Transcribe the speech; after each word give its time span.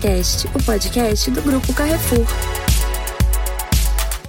Cast, 0.00 0.48
o 0.48 0.62
podcast 0.64 1.30
do 1.30 1.40
Grupo 1.40 1.72
Carrefour. 1.72 2.26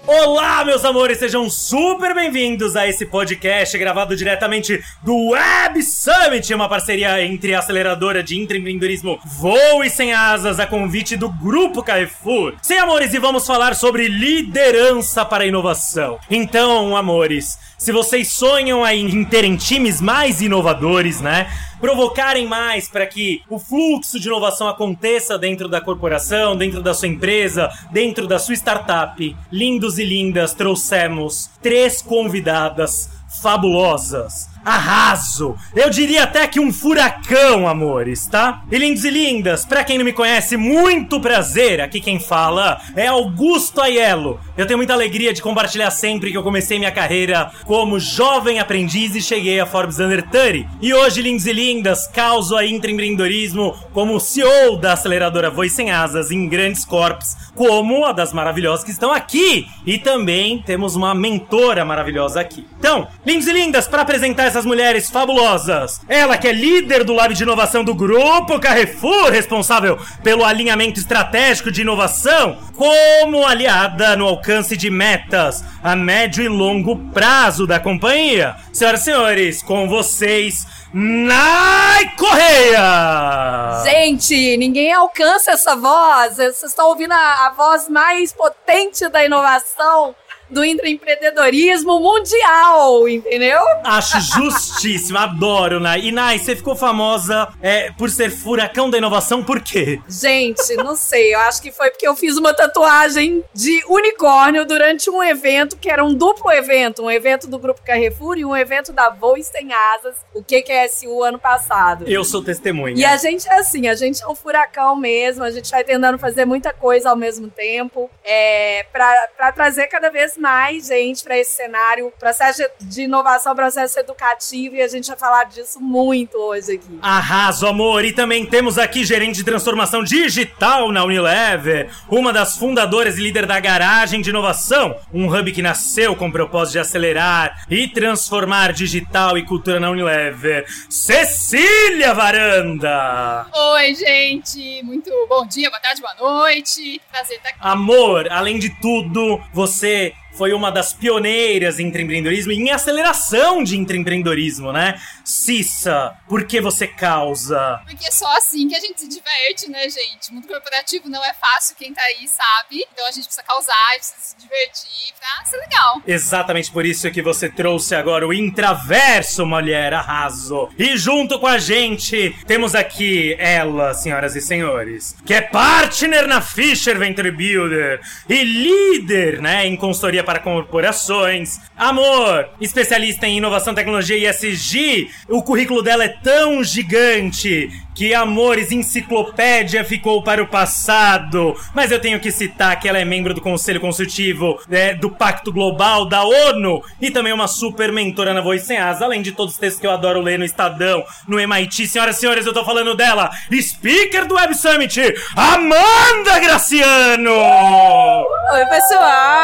Olá, 0.05 0.63
meus 0.63 0.85
amores, 0.85 1.17
sejam 1.17 1.49
super 1.49 2.13
bem-vindos 2.13 2.75
a 2.75 2.87
esse 2.87 3.03
podcast 3.07 3.75
gravado 3.79 4.15
diretamente 4.15 4.79
do 5.03 5.31
Web 5.31 5.81
Summit, 5.81 6.53
uma 6.53 6.69
parceria 6.69 7.21
entre 7.23 7.55
a 7.55 7.59
aceleradora 7.59 8.21
de 8.21 8.39
empreendedorismo 8.39 9.19
Voo 9.25 9.83
e 9.83 9.89
Sem 9.89 10.13
Asas, 10.13 10.59
a 10.59 10.67
convite 10.67 11.17
do 11.17 11.29
Grupo 11.29 11.81
Carrefour. 11.81 12.53
Sim, 12.61 12.77
amores, 12.77 13.11
e 13.13 13.19
vamos 13.19 13.47
falar 13.47 13.75
sobre 13.75 14.07
liderança 14.07 15.25
para 15.25 15.47
inovação. 15.47 16.19
Então, 16.29 16.95
amores, 16.95 17.57
se 17.75 17.91
vocês 17.91 18.31
sonham 18.31 18.87
em 18.87 19.25
terem 19.25 19.55
times 19.55 19.99
mais 19.99 20.41
inovadores, 20.41 21.21
né? 21.21 21.47
Provocarem 21.79 22.47
mais 22.47 22.87
para 22.87 23.05
que 23.05 23.41
o 23.49 23.59
fluxo 23.59 24.19
de 24.19 24.27
inovação 24.27 24.67
aconteça 24.67 25.37
dentro 25.37 25.67
da 25.67 25.81
corporação, 25.81 26.55
dentro 26.55 26.81
da 26.81 26.93
sua 26.93 27.07
empresa, 27.07 27.69
dentro 27.91 28.27
da 28.27 28.39
sua 28.39 28.55
startup. 28.55 29.35
Lindos 29.51 29.97
e 29.99 30.05
lindas, 30.05 30.53
trouxemos 30.53 31.49
três 31.61 32.01
convidadas 32.01 33.09
fabulosas 33.41 34.49
arraso. 34.63 35.55
Eu 35.75 35.89
diria 35.89 36.23
até 36.23 36.47
que 36.47 36.59
um 36.59 36.71
furacão, 36.71 37.67
amores, 37.67 38.25
tá? 38.27 38.61
E 38.71 38.77
lindos 38.77 39.03
e 39.03 39.09
lindas, 39.09 39.65
pra 39.65 39.83
quem 39.83 39.97
não 39.97 40.05
me 40.05 40.13
conhece, 40.13 40.57
muito 40.57 41.19
prazer. 41.19 41.81
Aqui 41.81 41.99
quem 41.99 42.19
fala 42.19 42.79
é 42.95 43.07
Augusto 43.07 43.81
Aiello. 43.81 44.39
Eu 44.57 44.65
tenho 44.65 44.77
muita 44.77 44.93
alegria 44.93 45.33
de 45.33 45.41
compartilhar 45.41 45.91
sempre 45.91 46.31
que 46.31 46.37
eu 46.37 46.43
comecei 46.43 46.79
minha 46.79 46.91
carreira 46.91 47.51
como 47.65 47.99
jovem 47.99 48.59
aprendiz 48.59 49.15
e 49.15 49.21
cheguei 49.21 49.59
a 49.59 49.65
Forbes 49.65 49.99
Under 49.99 50.27
30. 50.27 50.67
E 50.81 50.93
hoje, 50.93 51.21
lindos 51.21 51.45
e 51.45 51.53
lindas, 51.53 52.07
causo 52.07 52.55
a 52.55 52.65
intraempreendedorismo 52.65 53.75
como 53.93 54.19
CEO 54.19 54.77
da 54.77 54.93
aceleradora 54.93 55.49
Voz 55.49 55.71
Sem 55.71 55.91
Asas 55.91 56.31
em 56.31 56.47
grandes 56.47 56.85
corpos, 56.85 57.35
como 57.55 58.05
a 58.05 58.11
das 58.11 58.33
maravilhosas 58.33 58.83
que 58.83 58.91
estão 58.91 59.11
aqui. 59.11 59.67
E 59.85 59.97
também 59.97 60.61
temos 60.65 60.95
uma 60.95 61.13
mentora 61.13 61.85
maravilhosa 61.85 62.39
aqui. 62.39 62.65
Então, 62.79 63.07
lindos 63.25 63.47
e 63.47 63.53
lindas, 63.53 63.87
para 63.87 64.01
apresentar 64.01 64.46
essas 64.47 64.65
mulheres 64.65 65.09
fabulosas. 65.09 66.01
Ela 66.07 66.37
que 66.37 66.47
é 66.47 66.51
líder 66.51 67.03
do 67.03 67.13
Lab 67.13 67.33
de 67.33 67.43
Inovação 67.43 67.83
do 67.83 67.93
Grupo 67.93 68.59
Carrefour, 68.59 69.29
responsável 69.29 69.99
pelo 70.23 70.43
alinhamento 70.43 70.99
estratégico 70.99 71.71
de 71.71 71.81
inovação, 71.81 72.57
como 72.75 73.45
aliada 73.45 74.15
no 74.15 74.25
alcance 74.25 74.75
de 74.75 74.89
metas 74.89 75.63
a 75.83 75.95
médio 75.95 76.43
e 76.43 76.47
longo 76.47 76.95
prazo 77.11 77.67
da 77.67 77.79
companhia. 77.79 78.55
Senhoras 78.73 79.01
e 79.01 79.03
senhores, 79.03 79.61
com 79.61 79.87
vocês, 79.87 80.65
Nai 80.93 82.15
Correia! 82.17 83.83
Gente, 83.83 84.57
ninguém 84.57 84.93
alcança 84.93 85.51
essa 85.51 85.75
voz. 85.75 86.37
Vocês 86.37 86.63
estão 86.63 86.87
ouvindo 86.87 87.11
a, 87.11 87.47
a 87.47 87.53
voz 87.55 87.89
mais 87.89 88.31
potente 88.31 89.07
da 89.09 89.23
inovação 89.25 90.15
do 90.49 90.63
intraempreendedorismo 90.63 91.99
mundial, 91.99 93.07
entendeu? 93.07 93.59
Acho 93.83 94.19
justíssimo, 94.19 95.17
adoro, 95.17 95.79
Nai. 95.79 96.01
E 96.01 96.11
Nai, 96.11 96.39
você 96.39 96.55
ficou 96.55 96.75
famosa 96.75 97.49
é, 97.61 97.91
por 97.91 98.09
ser 98.09 98.29
furacão 98.29 98.89
da 98.89 98.97
inovação, 98.97 99.43
por 99.43 99.61
quê? 99.61 99.99
Gente, 100.07 100.75
não 100.75 100.95
sei, 100.95 101.33
eu 101.33 101.39
acho 101.41 101.61
que 101.61 101.71
foi 101.71 101.89
porque 101.89 102.07
eu 102.07 102.15
fiz 102.15 102.37
uma 102.37 102.53
tatuagem 102.53 103.43
de 103.53 103.83
unicórnio 103.87 104.65
durante 104.65 105.09
um 105.09 105.23
evento 105.23 105.77
que 105.77 105.89
era 105.89 106.03
um 106.03 106.13
duplo 106.13 106.51
evento, 106.51 107.03
um 107.03 107.11
evento 107.11 107.47
do 107.47 107.59
Grupo 107.59 107.81
Carrefour 107.83 108.37
e 108.37 108.45
um 108.45 108.55
evento 108.55 108.93
da 108.93 109.09
Voz 109.09 109.47
Sem 109.47 109.73
Asas, 109.73 110.15
o 110.33 110.43
QQSU 110.43 111.23
ano 111.23 111.39
passado. 111.39 112.05
Eu 112.07 112.23
sou 112.23 112.43
testemunha. 112.43 112.95
E 112.95 113.05
a 113.05 113.17
gente 113.17 113.47
é 113.47 113.55
assim, 113.55 113.87
a 113.87 113.95
gente 113.95 114.23
é 114.23 114.27
um 114.27 114.35
furacão 114.35 114.95
mesmo, 114.95 115.43
a 115.43 115.51
gente 115.51 115.69
vai 115.69 115.83
tentando 115.83 116.17
fazer 116.17 116.45
muita 116.45 116.73
coisa 116.73 117.09
ao 117.09 117.15
mesmo 117.15 117.49
tempo, 117.49 118.09
é, 118.23 118.85
para 118.91 119.51
trazer 119.51 119.87
cada 119.87 120.09
vez 120.09 120.36
mais 120.37 120.87
gente 120.87 121.23
para 121.23 121.37
esse 121.37 121.51
cenário, 121.51 122.11
processo 122.19 122.63
de 122.81 123.03
inovação, 123.03 123.55
processo 123.55 123.99
educativo, 123.99 124.75
e 124.75 124.81
a 124.81 124.87
gente 124.87 125.07
vai 125.07 125.17
falar 125.17 125.45
disso 125.45 125.79
muito 125.79 126.37
hoje 126.37 126.73
aqui. 126.73 126.99
Arraso, 127.01 127.67
amor! 127.67 128.05
E 128.05 128.13
também 128.13 128.45
temos 128.45 128.77
aqui 128.77 129.03
gerente 129.03 129.37
de 129.37 129.43
transformação 129.43 130.03
digital 130.03 130.91
na 130.91 131.03
Unilever, 131.03 131.89
uma 132.09 132.31
das 132.31 132.57
fundadoras 132.57 133.17
e 133.17 133.21
líder 133.21 133.45
da 133.45 133.59
Garagem 133.59 134.21
de 134.21 134.29
Inovação, 134.29 134.95
um 135.13 135.27
hub 135.27 135.51
que 135.51 135.61
nasceu 135.61 136.15
com 136.15 136.27
o 136.27 136.31
propósito 136.31 136.73
de 136.73 136.79
acelerar 136.79 137.65
e 137.69 137.87
transformar 137.87 138.73
digital 138.73 139.37
e 139.37 139.45
cultura 139.45 139.79
na 139.79 139.89
Unilever. 139.89 140.65
Cecília 140.89 142.13
Varanda! 142.13 143.47
Oi, 143.53 143.95
gente! 143.95 144.81
Muito 144.83 145.11
bom 145.27 145.45
dia, 145.45 145.69
boa 145.69 145.81
tarde, 145.81 146.01
boa 146.01 146.15
noite. 146.15 147.01
Prazer 147.11 147.37
estar 147.37 147.49
aqui. 147.49 147.59
Amor, 147.61 148.27
além 148.31 148.59
de 148.59 148.69
tudo, 148.81 149.41
você 149.53 150.13
foi 150.37 150.53
uma 150.53 150.71
das 150.71 150.93
pioneiras 150.93 151.79
em 151.79 151.87
empreendedorismo 151.87 152.51
e 152.51 152.55
em 152.55 152.69
aceleração 152.69 153.63
de 153.63 153.77
empreendedorismo, 153.77 154.71
né? 154.71 155.01
Cissa, 155.25 156.15
por 156.27 156.45
que 156.45 156.61
você 156.61 156.87
causa? 156.87 157.81
Porque 157.85 158.07
é 158.07 158.11
só 158.11 158.31
assim 158.37 158.67
que 158.67 158.75
a 158.75 158.79
gente 158.79 159.01
se 159.01 159.07
diverte, 159.07 159.69
né, 159.69 159.89
gente? 159.89 160.29
O 160.29 160.35
mundo 160.35 160.47
corporativo 160.47 161.09
não 161.09 161.23
é 161.25 161.33
fácil, 161.33 161.75
quem 161.75 161.93
tá 161.93 162.01
aí 162.03 162.27
sabe. 162.27 162.85
Então 162.93 163.05
a 163.05 163.11
gente 163.11 163.25
precisa 163.25 163.43
causar, 163.43 163.93
precisa 163.95 164.15
se 164.19 164.37
divertir 164.37 165.13
pra 165.19 165.45
ser 165.45 165.57
legal. 165.57 166.01
Exatamente 166.05 166.71
por 166.71 166.85
isso 166.85 167.09
que 167.11 167.21
você 167.21 167.49
trouxe 167.49 167.95
agora 167.95 168.27
o 168.27 168.33
Intraverso, 168.33 169.45
mulher, 169.45 169.93
arraso. 169.93 170.69
E 170.77 170.95
junto 170.97 171.39
com 171.39 171.47
a 171.47 171.57
gente, 171.57 172.35
temos 172.45 172.75
aqui 172.75 173.35
ela, 173.39 173.93
senhoras 173.93 174.35
e 174.35 174.41
senhores, 174.41 175.15
que 175.25 175.33
é 175.33 175.41
partner 175.41 176.27
na 176.27 176.41
Fisher 176.41 176.97
Venture 176.97 177.31
Builder 177.31 177.99
e 178.29 178.43
líder, 178.43 179.41
né, 179.41 179.65
em 179.65 179.75
consultoria 179.75 180.23
para 180.27 180.39
corporações. 180.39 181.61
Amor, 181.77 182.49
especialista 182.59 183.25
em 183.25 183.37
inovação, 183.37 183.73
tecnologia 183.73 184.17
e 184.17 184.27
ESG. 184.27 185.09
O 185.29 185.41
currículo 185.41 185.81
dela 185.81 186.03
é 186.03 186.09
tão 186.09 186.61
gigante 186.65 187.69
que 187.95 188.13
Amores 188.13 188.69
Enciclopédia 188.71 189.85
ficou 189.85 190.21
para 190.21 190.43
o 190.43 190.47
passado. 190.47 191.55
Mas 191.73 191.91
eu 191.91 191.99
tenho 191.99 192.19
que 192.19 192.29
citar 192.29 192.77
que 192.77 192.89
ela 192.89 192.99
é 192.99 193.05
membro 193.05 193.33
do 193.33 193.39
Conselho 193.39 193.79
Consultivo 193.79 194.59
é, 194.69 194.93
do 194.93 195.09
Pacto 195.09 195.51
Global 195.51 196.05
da 196.05 196.23
ONU 196.23 196.83
e 197.01 197.09
também 197.09 197.31
uma 197.31 197.47
super 197.47 197.89
mentora 197.93 198.33
na 198.33 198.41
Voz 198.41 198.63
Sem 198.63 198.77
Asa, 198.77 199.05
além 199.05 199.21
de 199.21 199.31
todos 199.31 199.53
os 199.53 199.59
textos 199.59 199.79
que 199.79 199.87
eu 199.87 199.91
adoro 199.91 200.19
ler 200.19 200.37
no 200.37 200.43
Estadão, 200.43 201.05
no 201.25 201.39
MIT. 201.39 201.87
Senhoras 201.87 202.17
e 202.17 202.19
senhores, 202.19 202.45
eu 202.45 202.53
tô 202.53 202.65
falando 202.65 202.95
dela, 202.95 203.31
speaker 203.49 204.27
do 204.27 204.35
Web 204.35 204.55
Summit, 204.55 204.99
Amanda 205.37 206.39
Graciano! 206.39 207.31
Oi, 207.31 208.65
pessoal! 208.65 209.36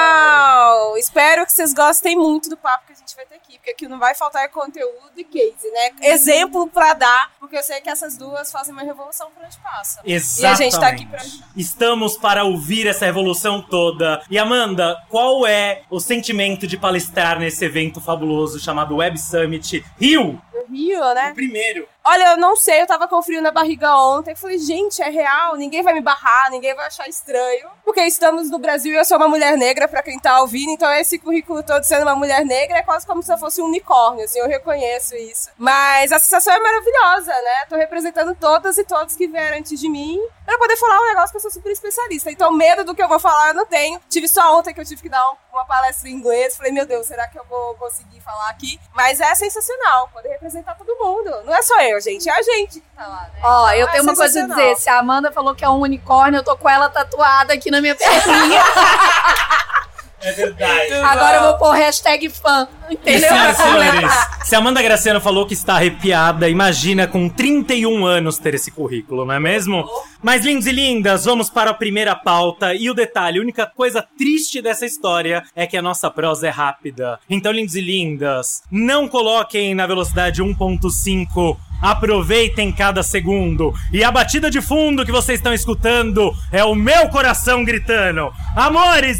Espero 1.43 1.45
que 1.45 1.53
vocês 1.53 1.73
gostem 1.73 2.15
muito 2.15 2.49
do 2.49 2.55
papo 2.57 2.87
que 2.87 2.93
a 2.93 2.95
gente 2.95 3.15
vai 3.15 3.25
ter 3.25 3.35
aqui, 3.35 3.57
porque 3.57 3.71
aqui 3.71 3.87
não 3.87 3.99
vai 3.99 4.15
faltar 4.15 4.47
conteúdo 4.49 5.11
e 5.17 5.23
case, 5.23 5.69
né? 5.71 5.91
Exemplo 6.01 6.67
para 6.67 6.93
dar, 6.93 7.31
porque 7.39 7.57
eu 7.57 7.63
sei 7.63 7.81
que 7.81 7.89
essas 7.89 8.17
duas 8.17 8.51
fazem 8.51 8.73
uma 8.73 8.83
revolução 8.83 9.29
por 9.31 9.43
onde 9.43 9.57
passa. 9.57 10.01
Exatamente. 10.05 10.41
E 10.41 10.45
a 10.45 10.55
gente 10.55 10.79
tá 10.79 10.87
aqui 10.87 11.05
pra 11.05 11.19
ajudar. 11.19 11.47
Estamos 11.55 12.17
para 12.17 12.43
ouvir 12.43 12.87
essa 12.87 13.05
revolução 13.05 13.61
toda. 13.61 14.21
E 14.29 14.37
Amanda, 14.37 14.97
qual 15.09 15.45
é 15.45 15.83
o 15.89 15.99
sentimento 15.99 16.65
de 16.65 16.77
palestrar 16.77 17.39
nesse 17.39 17.65
evento 17.65 17.99
fabuloso 17.99 18.59
chamado 18.59 18.95
Web 18.95 19.19
Summit 19.19 19.83
Rio? 19.99 20.41
Rio, 20.69 21.13
né? 21.13 21.31
O 21.31 21.35
primeiro. 21.35 21.87
Olha, 22.05 22.31
eu 22.31 22.37
não 22.37 22.55
sei, 22.55 22.81
eu 22.81 22.87
tava 22.87 23.07
com 23.07 23.21
frio 23.21 23.41
na 23.41 23.51
barriga 23.51 23.95
ontem. 23.95 24.35
Falei, 24.35 24.59
gente, 24.59 25.01
é 25.01 25.09
real, 25.09 25.55
ninguém 25.55 25.81
vai 25.81 25.93
me 25.93 26.01
barrar, 26.01 26.51
ninguém 26.51 26.75
vai 26.75 26.87
achar 26.87 27.07
estranho. 27.07 27.69
Porque 27.85 28.01
estamos 28.01 28.49
no 28.49 28.59
Brasil 28.59 28.93
e 28.93 28.97
eu 28.97 29.05
sou 29.05 29.17
uma 29.17 29.27
mulher 29.27 29.57
negra, 29.57 29.87
pra 29.87 30.03
quem 30.03 30.19
tá 30.19 30.41
ouvindo, 30.41 30.71
então 30.71 30.91
esse 30.91 31.17
currículo 31.17 31.63
todo 31.63 31.83
sendo 31.83 32.03
uma 32.03 32.15
mulher 32.15 32.45
negra 32.45 32.79
é 32.79 32.83
quase 32.83 33.07
como 33.07 33.23
se 33.23 33.31
eu 33.31 33.37
fosse 33.37 33.61
um 33.61 33.65
unicórnio, 33.65 34.25
assim, 34.25 34.39
eu 34.39 34.47
reconheço 34.47 35.15
isso. 35.15 35.49
Mas 35.57 36.11
a 36.11 36.19
sensação 36.19 36.53
é 36.53 36.59
maravilhosa, 36.59 37.31
né? 37.31 37.65
Tô 37.69 37.75
representando 37.75 38.35
todas 38.35 38.77
e 38.77 38.83
todos 38.83 39.15
que 39.15 39.27
vieram 39.27 39.57
antes 39.57 39.79
de 39.79 39.89
mim 39.89 40.19
pra 40.45 40.57
poder 40.57 40.75
falar 40.77 40.99
um 40.99 41.07
negócio 41.07 41.31
que 41.31 41.37
eu 41.37 41.41
sou 41.41 41.51
super 41.51 41.71
especialista. 41.71 42.29
Então, 42.31 42.51
medo 42.51 42.83
do 42.83 42.93
que 42.93 43.01
eu 43.01 43.07
vou 43.07 43.19
falar 43.19 43.49
eu 43.49 43.53
não 43.53 43.65
tenho. 43.65 43.99
Tive 44.09 44.27
só 44.27 44.57
ontem 44.57 44.73
que 44.73 44.81
eu 44.81 44.85
tive 44.85 45.01
que 45.01 45.09
dar 45.09 45.23
uma 45.51 45.65
palestra 45.65 46.09
em 46.09 46.13
inglês. 46.13 46.57
Falei, 46.57 46.71
meu 46.71 46.85
Deus, 46.85 47.07
será 47.07 47.27
que 47.27 47.39
eu 47.39 47.45
vou 47.45 47.75
conseguir 47.75 48.19
falar 48.21 48.49
aqui? 48.49 48.79
Mas 48.93 49.19
é 49.19 49.33
sensacional, 49.35 50.09
poder 50.09 50.37
representar 50.43 50.75
todo 50.75 50.95
mundo. 50.99 51.31
Não 51.45 51.55
é 51.55 51.61
só 51.61 51.81
eu, 51.81 51.99
gente, 52.01 52.27
é 52.27 52.33
a 52.33 52.41
gente 52.41 52.81
que 52.81 52.85
tá 52.95 53.07
lá, 53.07 53.29
né? 53.33 53.39
Ó, 53.41 53.67
então, 53.67 53.77
eu 53.77 53.87
é 53.87 53.91
tenho 53.91 54.03
uma 54.03 54.15
coisa 54.15 54.43
a 54.43 54.47
dizer. 54.47 54.75
Se 54.75 54.89
a 54.89 54.99
Amanda 54.99 55.31
falou 55.31 55.55
que 55.55 55.63
é 55.63 55.69
um 55.69 55.79
unicórnio, 55.79 56.39
eu 56.39 56.43
tô 56.43 56.57
com 56.57 56.69
ela 56.69 56.89
tatuada 56.89 57.53
aqui 57.53 57.71
na 57.71 57.79
minha 57.79 57.95
perninha. 57.95 58.61
É 60.23 60.31
verdade. 60.31 60.93
Agora 60.93 61.37
eu 61.37 61.43
vou 61.43 61.57
pôr 61.57 61.71
hashtag 61.71 62.29
fã. 62.29 62.67
Entendeu? 62.89 63.29
senhoras 63.29 63.59
e 63.59 63.61
senhores, 63.61 63.91
completar. 63.91 64.45
se 64.45 64.55
a 64.55 64.57
Amanda 64.59 64.81
Graciano 64.81 65.21
falou 65.21 65.45
que 65.45 65.53
está 65.53 65.75
arrepiada, 65.75 66.49
imagina 66.49 67.07
com 67.07 67.29
31 67.29 68.05
anos 68.05 68.37
ter 68.37 68.53
esse 68.53 68.71
currículo, 68.71 69.25
não 69.25 69.33
é 69.33 69.39
mesmo? 69.39 69.85
Mas, 70.21 70.45
lindos 70.45 70.67
e 70.67 70.71
lindas, 70.71 71.25
vamos 71.25 71.49
para 71.49 71.71
a 71.71 71.73
primeira 71.73 72.15
pauta. 72.15 72.73
E 72.73 72.89
o 72.89 72.93
detalhe, 72.93 73.39
a 73.39 73.41
única 73.41 73.65
coisa 73.65 74.05
triste 74.17 74.61
dessa 74.61 74.85
história 74.85 75.43
é 75.55 75.67
que 75.67 75.75
a 75.75 75.81
nossa 75.81 76.09
prosa 76.09 76.47
é 76.47 76.49
rápida. 76.49 77.19
Então, 77.29 77.51
lindos 77.51 77.75
e 77.75 77.81
lindas, 77.81 78.63
não 78.71 79.07
coloquem 79.07 79.75
na 79.75 79.85
velocidade 79.85 80.41
1.5 80.41 81.57
Aproveitem 81.83 82.71
cada 82.71 83.03
segundo. 83.03 83.73
E 83.91 84.05
a 84.05 84.09
batida 84.09 84.49
de 84.49 84.61
fundo 84.61 85.05
que 85.05 85.11
vocês 85.11 85.37
estão 85.37 85.53
escutando 85.53 86.33
é 86.49 86.63
o 86.63 86.73
meu 86.73 87.09
coração 87.09 87.61
gritando. 87.65 88.31
Amores, 88.55 89.17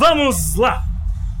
vamos 0.00 0.54
lá. 0.56 0.82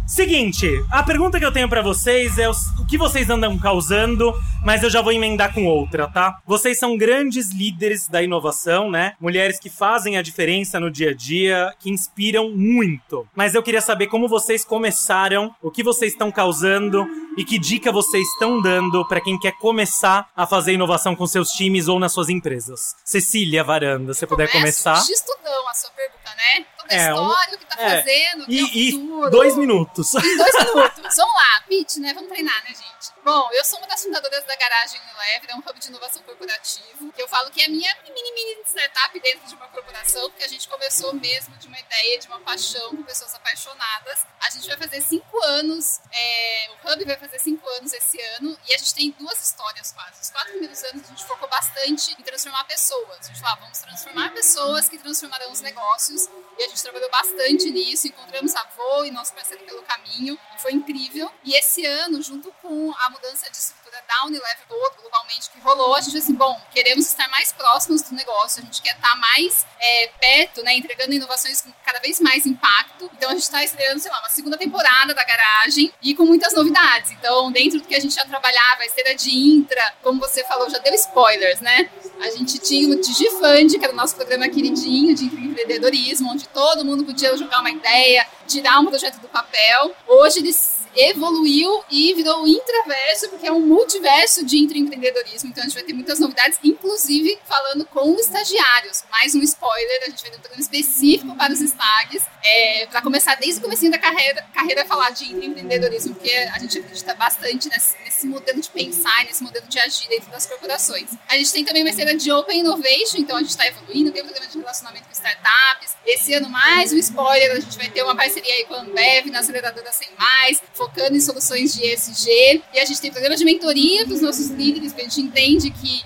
Seguinte, 0.06 0.68
a 0.90 1.02
pergunta 1.02 1.38
que 1.38 1.44
eu 1.46 1.52
tenho 1.52 1.68
pra 1.68 1.80
vocês 1.80 2.36
é 2.36 2.46
o, 2.46 2.52
que 2.86 2.98
vocês 2.98 3.30
andam 3.30 3.56
causando, 3.56 4.34
mas 4.62 4.82
eu 4.82 4.90
já 4.90 5.00
vou 5.00 5.12
emendar 5.12 5.54
com 5.54 5.64
outra, 5.64 6.08
tá? 6.08 6.38
Vocês 6.44 6.78
são 6.78 6.96
grandes 6.96 7.52
líderes 7.52 8.06
da 8.06 8.20
inovação, 8.22 8.90
né? 8.90 9.14
Mulheres 9.18 9.58
que 9.58 9.70
fazem 9.70 10.18
a 10.18 10.22
diferença 10.22 10.78
no 10.78 10.90
dia 10.90 11.10
a 11.10 11.14
dia, 11.14 11.72
que 11.78 11.88
inspiram 11.88 12.50
muito. 12.50 13.26
Mas 13.34 13.54
eu 13.54 13.62
queria 13.62 13.80
saber 13.80 14.08
como 14.08 14.28
vocês 14.28 14.62
começaram, 14.62 15.54
o 15.62 15.70
que 15.70 15.82
vocês 15.82 16.12
estão 16.12 16.30
causando 16.30 17.06
e 17.38 17.44
que 17.44 17.58
dica 17.58 17.90
vocês 17.90 18.26
estão 18.32 18.60
dando 18.60 19.06
pra 19.06 19.20
quem 19.22 19.38
quer 19.38 19.52
começar 19.52 20.28
a 20.36 20.46
fazer 20.46 20.74
inovação 20.74 21.16
com 21.16 21.26
seus 21.26 21.48
times 21.50 21.88
ou 21.88 21.98
nas 21.98 22.12
suas 22.12 22.28
empresas. 22.28 22.94
Cecília 23.04 23.64
Varanda, 23.64 24.12
se 24.12 24.26
puder 24.26 24.50
Começo 24.50 24.82
começar. 24.84 25.06
de 25.06 25.12
estudão 25.12 25.68
a 25.68 25.74
sua 25.74 25.90
pergunta, 25.90 26.30
né? 26.36 26.66
Toda 26.90 27.02
a 27.02 27.06
É, 27.06 27.14
um- 27.14 27.28
história, 27.30 27.54
o 27.54 27.58
que 27.58 27.66
tá 27.66 27.76
é. 27.82 27.96
fazendo, 28.02 28.42
o 28.42 28.46
que 28.46 28.58
é 28.58 28.62
o 28.62 28.66
E, 28.66 28.88
e 28.88 28.92
futuro. 28.92 29.30
dois 29.30 29.56
minutos. 29.56 30.14
Em 30.14 30.36
dois 30.36 30.54
minutos. 30.54 31.16
Vamos 31.16 31.34
lá, 31.34 31.62
pitch, 31.68 31.96
né? 31.96 32.12
Vamos 32.14 32.28
treinar, 32.30 32.62
né, 32.64 32.68
gente? 32.70 33.12
Bom, 33.22 33.50
eu 33.52 33.62
sou 33.66 33.78
uma 33.78 33.86
das 33.86 34.02
fundadoras 34.02 34.42
da 34.46 34.56
Garagem 34.56 34.98
Unilever, 34.98 35.50
é 35.50 35.54
um 35.54 35.58
hub 35.58 35.78
de 35.78 35.88
inovação 35.88 36.22
corporativo, 36.22 37.12
que 37.12 37.20
eu 37.20 37.28
falo 37.28 37.50
que 37.50 37.60
é 37.60 37.66
a 37.66 37.68
minha 37.68 37.94
mini, 38.02 38.32
mini 38.32 38.62
startup 38.64 39.20
dentro 39.20 39.46
de 39.46 39.54
uma 39.54 39.68
corporação, 39.68 40.30
porque 40.30 40.42
a 40.42 40.48
gente 40.48 40.66
começou 40.66 41.12
mesmo 41.12 41.54
de 41.58 41.66
uma 41.66 41.78
ideia, 41.78 42.18
de 42.18 42.26
uma 42.28 42.40
paixão 42.40 42.96
com 42.96 43.02
pessoas 43.02 43.34
apaixonadas. 43.34 44.26
A 44.40 44.48
gente 44.48 44.66
vai 44.66 44.76
fazer 44.78 45.02
cinco 45.02 45.38
anos, 45.44 46.00
é, 46.10 46.70
o 46.70 46.92
hub 46.92 47.04
vai 47.04 47.16
fazer 47.18 47.38
cinco 47.40 47.68
anos 47.68 47.92
esse 47.92 48.18
ano, 48.38 48.58
e 48.66 48.74
a 48.74 48.78
gente 48.78 48.94
tem 48.94 49.10
duas 49.10 49.38
histórias 49.38 49.92
quase. 49.92 50.22
Os 50.22 50.30
quatro 50.30 50.52
primeiros 50.52 50.82
anos 50.84 51.04
a 51.04 51.08
gente 51.08 51.24
focou 51.26 51.48
bastante 51.48 52.12
em 52.18 52.22
transformar 52.22 52.64
pessoas. 52.64 53.18
A 53.20 53.24
gente 53.24 53.40
falou, 53.40 53.52
ah, 53.52 53.60
vamos 53.60 53.78
transformar 53.80 54.30
pessoas 54.32 54.88
que 54.88 54.96
transformarão 54.96 55.52
os 55.52 55.60
negócios, 55.60 56.26
e 56.58 56.62
a 56.62 56.68
gente 56.68 56.82
trabalhou 56.82 57.10
bastante 57.10 57.70
nisso, 57.70 58.06
encontramos 58.06 58.56
a 58.56 58.64
Vô 58.76 59.04
e 59.04 59.10
nosso 59.10 59.34
parceiro 59.34 59.62
pelo 59.64 59.82
caminho, 59.82 60.38
foi 60.58 60.72
incrível. 60.72 61.30
E 61.44 61.54
esse 61.54 61.84
ano, 61.84 62.22
junto 62.22 62.50
com 62.62 62.92
a 62.92 63.09
mudança 63.10 63.50
de 63.50 63.56
estrutura 63.56 64.02
da 64.08 64.26
Unilever 64.26 64.66
globalmente, 64.68 65.50
que 65.50 65.60
rolou, 65.60 65.94
a 65.94 66.00
gente 66.00 66.12
disse 66.12 66.26
assim, 66.26 66.34
bom, 66.34 66.60
queremos 66.72 67.06
estar 67.06 67.28
mais 67.28 67.52
próximos 67.52 68.02
do 68.02 68.14
negócio, 68.14 68.62
a 68.62 68.64
gente 68.64 68.80
quer 68.80 68.94
estar 68.94 69.16
mais 69.16 69.66
é, 69.78 70.10
perto, 70.20 70.62
né, 70.62 70.74
entregando 70.76 71.12
inovações 71.12 71.60
com 71.60 71.72
cada 71.84 71.98
vez 72.00 72.20
mais 72.20 72.46
impacto. 72.46 73.10
Então 73.16 73.30
a 73.30 73.32
gente 73.32 73.42
está 73.42 73.62
estreando, 73.62 74.00
sei 74.00 74.10
lá, 74.10 74.20
uma 74.20 74.28
segunda 74.28 74.56
temporada 74.56 75.12
da 75.12 75.24
Garagem 75.24 75.92
e 76.02 76.14
com 76.14 76.24
muitas 76.24 76.54
novidades. 76.54 77.10
Então, 77.10 77.50
dentro 77.52 77.80
do 77.80 77.86
que 77.86 77.94
a 77.94 78.00
gente 78.00 78.14
já 78.14 78.24
trabalhava, 78.24 78.82
a 78.82 78.86
esteira 78.86 79.14
de 79.14 79.30
intra, 79.30 79.94
como 80.02 80.20
você 80.20 80.44
falou, 80.44 80.70
já 80.70 80.78
deu 80.78 80.94
spoilers, 80.94 81.60
né? 81.60 81.90
A 82.20 82.30
gente 82.30 82.58
tinha 82.58 82.94
o 82.94 83.00
Digifund, 83.00 83.78
que 83.78 83.84
era 83.84 83.92
o 83.92 83.96
nosso 83.96 84.14
programa 84.14 84.48
queridinho 84.48 85.14
de 85.14 85.24
empreendedorismo, 85.24 86.30
onde 86.30 86.48
todo 86.48 86.84
mundo 86.84 87.04
podia 87.04 87.36
jogar 87.36 87.60
uma 87.60 87.70
ideia, 87.70 88.26
tirar 88.46 88.80
um 88.80 88.86
projeto 88.86 89.18
do 89.18 89.28
papel. 89.28 89.94
Hoje 90.06 90.40
ele 90.40 90.52
evoluiu 90.94 91.82
e 91.90 92.14
virou 92.14 92.44
o 92.44 92.48
intraverso, 92.48 93.28
porque 93.28 93.46
é 93.46 93.52
um 93.52 93.60
multiverso 93.60 94.44
de 94.44 94.58
intraempreendedorismo. 94.58 95.50
Então 95.50 95.62
a 95.62 95.66
gente 95.66 95.74
vai 95.74 95.84
ter 95.84 95.92
muitas 95.92 96.18
novidades, 96.18 96.58
inclusive 96.62 97.38
falando 97.46 97.84
com 97.86 98.14
estagiários. 98.16 99.04
Mais 99.10 99.34
um 99.34 99.40
spoiler, 99.42 100.02
a 100.02 100.10
gente 100.10 100.22
vai 100.22 100.30
ter 100.30 100.36
um 100.36 100.40
programa 100.40 100.62
específico 100.62 101.34
para 101.36 101.52
os 101.52 101.60
stags, 101.60 102.24
é, 102.44 102.86
para 102.86 103.02
começar 103.02 103.34
desde 103.36 103.60
o 103.60 103.62
comecinho 103.62 103.92
da 103.92 103.98
carreira, 103.98 104.44
carreira 104.54 104.84
falar 104.84 105.10
de 105.10 105.26
intraempreendedorismo, 105.26 106.14
porque 106.14 106.30
a 106.30 106.58
gente 106.58 106.78
acredita 106.78 107.14
bastante 107.14 107.68
nesse, 107.68 107.98
nesse 108.04 108.26
modelo 108.26 108.60
de 108.60 108.70
pensar, 108.70 109.24
nesse 109.24 109.42
modelo 109.42 109.66
de 109.66 109.78
agir 109.78 110.08
dentro 110.08 110.30
das 110.30 110.46
corporações. 110.46 111.10
A 111.28 111.36
gente 111.36 111.52
tem 111.52 111.64
também 111.64 111.82
uma 111.82 111.90
esteira 111.90 112.14
de 112.14 112.30
Open 112.32 112.60
Innovation, 112.60 113.18
então 113.18 113.36
a 113.36 113.40
gente 113.40 113.50
está 113.50 113.66
evoluindo, 113.66 114.10
tem 114.10 114.22
um 114.22 114.26
programa 114.26 114.50
de 114.50 114.58
relacionamento 114.58 115.06
com 115.06 115.12
startups. 115.12 115.96
Esse 116.06 116.34
ano, 116.34 116.48
mais 116.48 116.92
um 116.92 116.96
spoiler, 116.96 117.52
a 117.52 117.60
gente 117.60 117.76
vai 117.76 117.88
ter 117.90 118.02
uma 118.02 118.16
parceria 118.16 118.52
aí 118.52 118.64
com 118.64 118.74
a 118.74 118.80
Ambev, 118.80 119.30
na 119.30 119.40
aceleradora 119.40 119.92
Sem 119.92 120.08
Mais, 120.18 120.62
focando 120.80 121.14
em 121.14 121.20
soluções 121.20 121.74
de 121.74 121.84
ESG. 121.84 122.62
E 122.72 122.80
a 122.80 122.84
gente 122.86 123.00
tem 123.00 123.10
programa 123.10 123.36
de 123.36 123.44
mentoria 123.44 124.06
para 124.06 124.14
os 124.14 124.22
nossos 124.22 124.48
líderes, 124.48 124.92
porque 124.92 125.02
a 125.04 125.08
gente 125.08 125.20
entende 125.20 125.70
que 125.70 126.02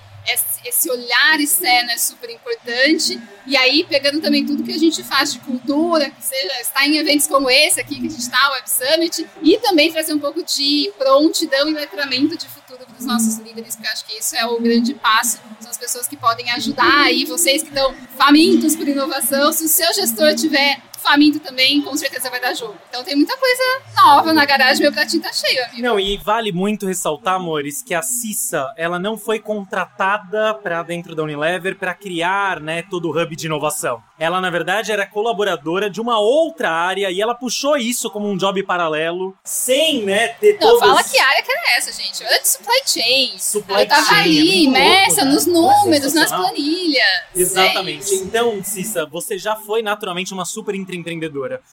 esse 0.64 0.90
olhar 0.90 1.38
externo 1.38 1.90
é 1.90 1.98
super 1.98 2.30
importante. 2.30 3.20
E 3.46 3.56
aí, 3.56 3.84
pegando 3.84 4.20
também 4.20 4.44
tudo 4.44 4.62
que 4.62 4.72
a 4.72 4.78
gente 4.78 5.02
faz 5.04 5.32
de 5.32 5.38
cultura, 5.40 6.10
que 6.10 6.24
seja 6.24 6.60
estar 6.60 6.86
em 6.86 6.96
eventos 6.96 7.26
como 7.26 7.50
esse 7.50 7.80
aqui 7.80 8.00
que 8.00 8.06
a 8.06 8.10
gente 8.10 8.20
está, 8.20 8.48
o 8.48 8.52
Web 8.54 8.70
Summit, 8.70 9.26
e 9.42 9.58
também 9.58 9.92
trazer 9.92 10.14
um 10.14 10.18
pouco 10.18 10.42
de 10.42 10.90
prontidão 10.96 11.68
e 11.68 11.74
letramento 11.74 12.36
de 12.36 12.48
futuro 12.48 12.80
para 12.86 12.98
os 12.98 13.04
nossos 13.04 13.36
líderes, 13.38 13.76
porque 13.76 13.88
acho 13.88 14.04
que 14.06 14.18
isso 14.18 14.34
é 14.34 14.46
o 14.46 14.58
grande 14.58 14.94
passo. 14.94 15.38
São 15.60 15.70
as 15.70 15.78
pessoas 15.78 16.08
que 16.08 16.16
podem 16.16 16.50
ajudar 16.52 17.04
aí, 17.04 17.26
vocês 17.26 17.62
que 17.62 17.68
estão 17.68 17.94
famintos 18.16 18.74
por 18.74 18.88
inovação. 18.88 19.52
Se 19.52 19.64
o 19.64 19.68
seu 19.68 19.92
gestor 19.92 20.34
tiver 20.34 20.80
faminto 21.04 21.38
também, 21.38 21.82
com 21.82 21.94
certeza 21.96 22.30
vai 22.30 22.40
dar 22.40 22.54
jogo. 22.54 22.76
Então 22.88 23.04
tem 23.04 23.14
muita 23.14 23.36
coisa 23.36 23.62
nova 23.96 24.32
na 24.32 24.44
garagem, 24.44 24.82
meu 24.82 24.92
pratinho 24.92 25.22
tá 25.22 25.32
cheio, 25.32 25.64
amigo. 25.66 25.82
Não, 25.82 26.00
e 26.00 26.16
vale 26.16 26.50
muito 26.50 26.86
ressaltar, 26.86 27.34
amores, 27.34 27.82
que 27.82 27.94
a 27.94 28.02
Cissa, 28.02 28.72
ela 28.76 28.98
não 28.98 29.16
foi 29.16 29.38
contratada 29.38 30.54
para 30.54 30.82
dentro 30.82 31.14
da 31.14 31.22
Unilever 31.22 31.76
para 31.76 31.94
criar, 31.94 32.58
né, 32.58 32.82
todo 32.82 33.10
o 33.10 33.22
hub 33.22 33.36
de 33.36 33.46
inovação. 33.46 34.02
Ela, 34.18 34.40
na 34.40 34.48
verdade, 34.48 34.90
era 34.90 35.06
colaboradora 35.06 35.90
de 35.90 36.00
uma 36.00 36.18
outra 36.18 36.70
área 36.70 37.10
e 37.10 37.20
ela 37.20 37.34
puxou 37.34 37.76
isso 37.76 38.08
como 38.10 38.28
um 38.28 38.36
job 38.36 38.62
paralelo, 38.62 39.36
sem, 39.44 40.02
né, 40.02 40.28
ter 40.28 40.54
Não, 40.54 40.60
todos... 40.60 40.80
fala 40.80 41.04
que 41.04 41.18
área 41.18 41.42
que 41.42 41.52
era 41.52 41.76
essa, 41.76 41.92
gente. 41.92 42.22
Era 42.22 42.40
de 42.40 42.48
supply 42.48 42.80
chain. 42.86 43.38
Supply 43.38 43.82
eu 43.82 43.88
tava 43.88 44.06
chain, 44.06 44.16
é 44.16 44.22
ali, 44.22 44.38
muito 44.38 44.78
imersa 44.78 45.24
né? 45.24 45.30
nos 45.30 45.46
números, 45.46 46.14
nas 46.14 46.30
planilhas. 46.30 47.04
Exatamente. 47.34 48.12
É 48.14 48.16
então, 48.16 48.62
Cissa, 48.64 49.04
você 49.06 49.36
já 49.36 49.56
foi 49.56 49.82
naturalmente 49.82 50.32
uma 50.32 50.44
super 50.44 50.74
empreendedora. 50.74 50.93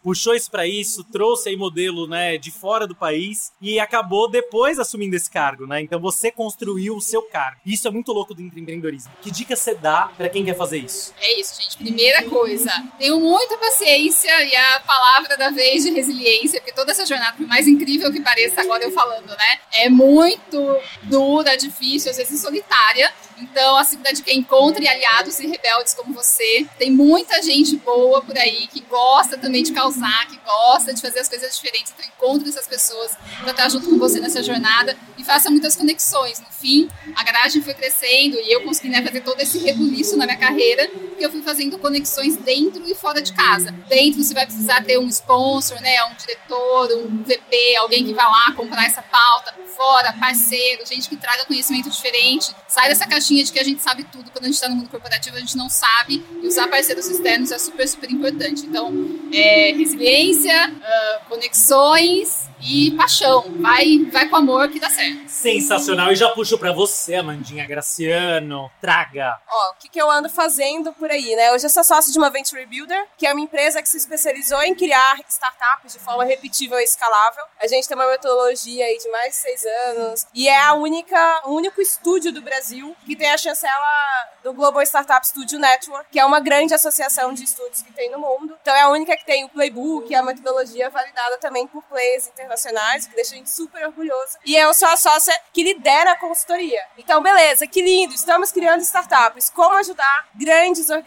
Puxou 0.03 0.33
isso 0.33 0.49
pra 0.49 0.67
isso, 0.67 1.03
trouxe 1.03 1.49
aí 1.49 1.55
modelo, 1.55 2.07
né, 2.07 2.37
de 2.37 2.51
fora 2.51 2.87
do 2.87 2.95
país 2.95 3.51
e 3.61 3.79
acabou 3.79 4.29
depois 4.29 4.79
assumindo 4.79 5.15
esse 5.15 5.29
cargo, 5.29 5.65
né? 5.65 5.81
Então 5.81 5.99
você 5.99 6.31
construiu 6.31 6.95
o 6.95 7.01
seu 7.01 7.21
cargo. 7.23 7.59
Isso 7.65 7.87
é 7.87 7.91
muito 7.91 8.11
louco 8.11 8.33
do 8.33 8.41
empreendedorismo. 8.41 9.11
Que 9.21 9.31
dica 9.31 9.55
você 9.55 9.75
dá 9.75 10.11
pra 10.17 10.29
quem 10.29 10.45
quer 10.45 10.55
fazer 10.55 10.79
isso? 10.79 11.13
É 11.19 11.39
isso, 11.39 11.61
gente. 11.61 11.77
Primeira 11.77 12.23
coisa, 12.23 12.71
tenham 12.97 13.19
muita 13.19 13.57
paciência 13.57 14.31
e 14.43 14.55
a 14.55 14.79
palavra 14.81 15.37
da 15.37 15.49
vez 15.49 15.83
de 15.83 15.91
resiliência, 15.91 16.59
porque 16.59 16.73
toda 16.73 16.91
essa 16.91 17.05
jornada, 17.05 17.37
por 17.37 17.47
mais 17.47 17.67
incrível 17.67 18.11
que 18.11 18.21
pareça 18.21 18.61
agora 18.61 18.83
eu 18.83 18.91
falando, 18.91 19.29
né? 19.29 19.59
É 19.73 19.89
muito 19.89 20.77
dura, 21.03 21.55
difícil, 21.55 22.11
às 22.11 22.17
vezes 22.17 22.41
solitária. 22.41 23.11
Então, 23.41 23.75
a 23.75 23.83
dica 23.83 24.31
é 24.31 24.35
encontre 24.35 24.87
aliados 24.87 25.39
e 25.39 25.47
rebeldes 25.47 25.93
como 25.93 26.13
você. 26.13 26.65
Tem 26.77 26.91
muita 26.91 27.41
gente 27.41 27.75
boa 27.77 28.21
por 28.21 28.37
aí 28.37 28.67
que 28.67 28.81
gosta 28.81 29.37
também 29.37 29.63
de 29.63 29.71
causar, 29.71 30.27
que 30.27 30.39
gosta 30.45 30.93
de 30.93 31.01
fazer 31.01 31.19
as 31.19 31.29
coisas 31.29 31.55
diferentes. 31.55 31.93
Então, 31.97 32.05
encontre 32.05 32.49
essas 32.49 32.67
pessoas 32.67 33.11
para 33.39 33.51
estar 33.51 33.69
junto 33.69 33.89
com 33.89 33.97
você 33.97 34.19
nessa 34.19 34.43
jornada 34.43 34.97
e 35.17 35.23
faça 35.23 35.49
muitas 35.49 35.75
conexões. 35.75 36.39
No 36.39 36.47
fim, 36.51 36.89
a 37.15 37.23
garagem 37.23 37.61
foi 37.61 37.73
crescendo 37.73 38.37
e 38.39 38.53
eu 38.53 38.63
consegui 38.63 38.89
né, 38.89 39.01
fazer 39.01 39.21
todo 39.21 39.39
esse 39.41 39.57
rebuliço 39.59 40.15
na 40.17 40.25
minha 40.25 40.37
carreira, 40.37 40.89
porque 41.21 41.25
eu 41.25 41.31
fui 41.31 41.41
fazendo 41.43 41.77
conexões 41.77 42.35
dentro 42.37 42.81
e 42.89 42.95
fora 42.95 43.21
de 43.21 43.31
casa. 43.33 43.71
Dentro, 43.87 44.23
você 44.23 44.33
vai 44.33 44.45
precisar 44.45 44.83
ter 44.83 44.97
um 44.97 45.07
sponsor, 45.07 45.79
né, 45.79 46.03
um 46.05 46.15
diretor, 46.15 46.89
um 46.97 47.23
VP, 47.23 47.75
alguém 47.77 48.05
que 48.05 48.13
vai 48.13 48.25
lá 48.25 48.53
comprar 48.55 48.85
essa 48.85 49.03
pauta. 49.03 49.53
Fora, 49.75 50.13
parceiro, 50.13 50.85
gente 50.85 51.07
que 51.07 51.15
traga 51.15 51.45
conhecimento 51.45 51.89
diferente. 51.89 52.53
Sai 52.67 52.89
dessa 52.89 53.07
caixinha 53.07 53.43
de 53.43 53.51
que 53.51 53.59
a 53.59 53.63
gente 53.63 53.81
sabe 53.81 54.03
tudo. 54.05 54.31
Quando 54.31 54.45
a 54.45 54.47
gente 54.47 54.55
está 54.55 54.67
no 54.67 54.75
mundo 54.75 54.89
corporativo, 54.89 55.37
a 55.37 55.39
gente 55.39 55.55
não 55.55 55.69
sabe. 55.69 56.23
E 56.41 56.47
usar 56.47 56.67
parceiros 56.67 57.07
externos 57.07 57.51
é 57.51 57.59
super, 57.59 57.87
super 57.87 58.09
importante. 58.09 58.65
Então, 58.65 58.91
é, 59.31 59.73
resiliência, 59.73 60.73
ah, 60.83 61.21
conexões 61.29 62.49
e 62.63 62.91
paixão. 62.91 63.43
Vai, 63.59 64.05
vai 64.11 64.27
com 64.29 64.35
amor 64.35 64.69
que 64.69 64.79
dá 64.79 64.89
certo. 64.89 65.27
Sensacional. 65.27 66.11
E 66.11 66.15
já 66.15 66.29
puxo 66.29 66.57
pra 66.57 66.71
você, 66.71 67.15
Amandinha 67.15 67.65
Graciano. 67.65 68.69
Traga. 68.79 69.37
Ó, 69.49 69.71
o 69.71 69.73
que, 69.79 69.89
que 69.89 70.01
eu 70.01 70.09
ando 70.09 70.29
fazendo 70.29 70.93
por 70.93 71.10
aí, 71.11 71.35
né? 71.35 71.51
Hoje 71.51 71.65
eu 71.65 71.69
sou 71.69 71.83
sócio 71.83 72.11
de 72.11 72.17
uma 72.17 72.29
Venture 72.29 72.65
Builder, 72.65 73.05
que 73.17 73.27
é 73.27 73.33
uma 73.33 73.41
empresa 73.41 73.81
que 73.81 73.89
se 73.89 73.97
especializou 73.97 74.61
em 74.63 74.73
criar 74.73 75.19
startups 75.27 75.93
de 75.93 75.99
forma 75.99 76.23
repetível 76.23 76.79
e 76.79 76.83
escalável. 76.83 77.43
A 77.59 77.67
gente 77.67 77.87
tem 77.87 77.95
uma 77.95 78.07
metodologia 78.07 78.85
aí 78.85 78.97
de 78.97 79.09
mais 79.09 79.33
de 79.33 79.35
seis 79.35 79.65
anos 79.87 80.25
e 80.33 80.47
é 80.47 80.57
a 80.57 80.73
única, 80.73 81.41
o 81.45 81.53
único 81.53 81.81
estúdio 81.81 82.31
do 82.31 82.41
Brasil 82.41 82.95
que 83.05 83.15
tem 83.15 83.29
a 83.29 83.37
chancela 83.37 84.29
do 84.41 84.53
Global 84.53 84.81
Startup 84.83 85.25
Studio 85.27 85.59
Network, 85.59 86.07
que 86.09 86.19
é 86.19 86.25
uma 86.25 86.39
grande 86.39 86.73
associação 86.73 87.33
de 87.33 87.43
estúdios 87.43 87.81
que 87.81 87.91
tem 87.91 88.09
no 88.09 88.17
mundo. 88.17 88.57
Então 88.61 88.73
é 88.73 88.81
a 88.81 88.89
única 88.89 89.15
que 89.17 89.25
tem 89.25 89.43
o 89.43 89.49
playbook, 89.49 90.13
a 90.15 90.23
metodologia 90.23 90.89
validada 90.89 91.37
também 91.37 91.67
por 91.67 91.83
players 91.83 92.27
internacionais, 92.27 93.05
que 93.05 93.15
deixa 93.15 93.33
a 93.33 93.37
gente 93.37 93.49
super 93.49 93.85
orgulhoso. 93.85 94.37
E 94.45 94.55
eu 94.55 94.73
sou 94.73 94.87
a 94.87 94.95
sócia 94.95 95.37
que 95.51 95.61
lidera 95.61 96.13
a 96.13 96.15
consultoria. 96.15 96.81
Então, 96.97 97.21
beleza, 97.21 97.67
que 97.67 97.81
lindo, 97.81 98.13
estamos 98.13 98.51
criando 98.51 98.81
startups. 98.81 99.49
Como 99.49 99.75
ajudar 99.75 100.29
grandes 100.35 100.89
organizações 100.89 101.00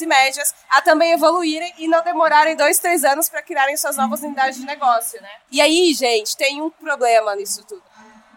e 0.00 0.06
médias 0.06 0.54
a 0.70 0.80
também 0.80 1.12
evoluírem 1.12 1.72
e 1.78 1.88
não 1.88 2.02
demorarem 2.02 2.56
dois, 2.56 2.78
três 2.78 3.04
anos 3.04 3.28
para 3.28 3.42
criarem 3.42 3.76
suas 3.76 3.96
novas 3.96 4.20
unidades 4.22 4.58
de 4.58 4.66
negócio, 4.66 5.20
né? 5.20 5.30
E 5.50 5.60
aí, 5.60 5.92
gente, 5.94 6.36
tem 6.36 6.60
um 6.60 6.70
problema 6.70 7.34
nisso 7.34 7.64
tudo. 7.64 7.82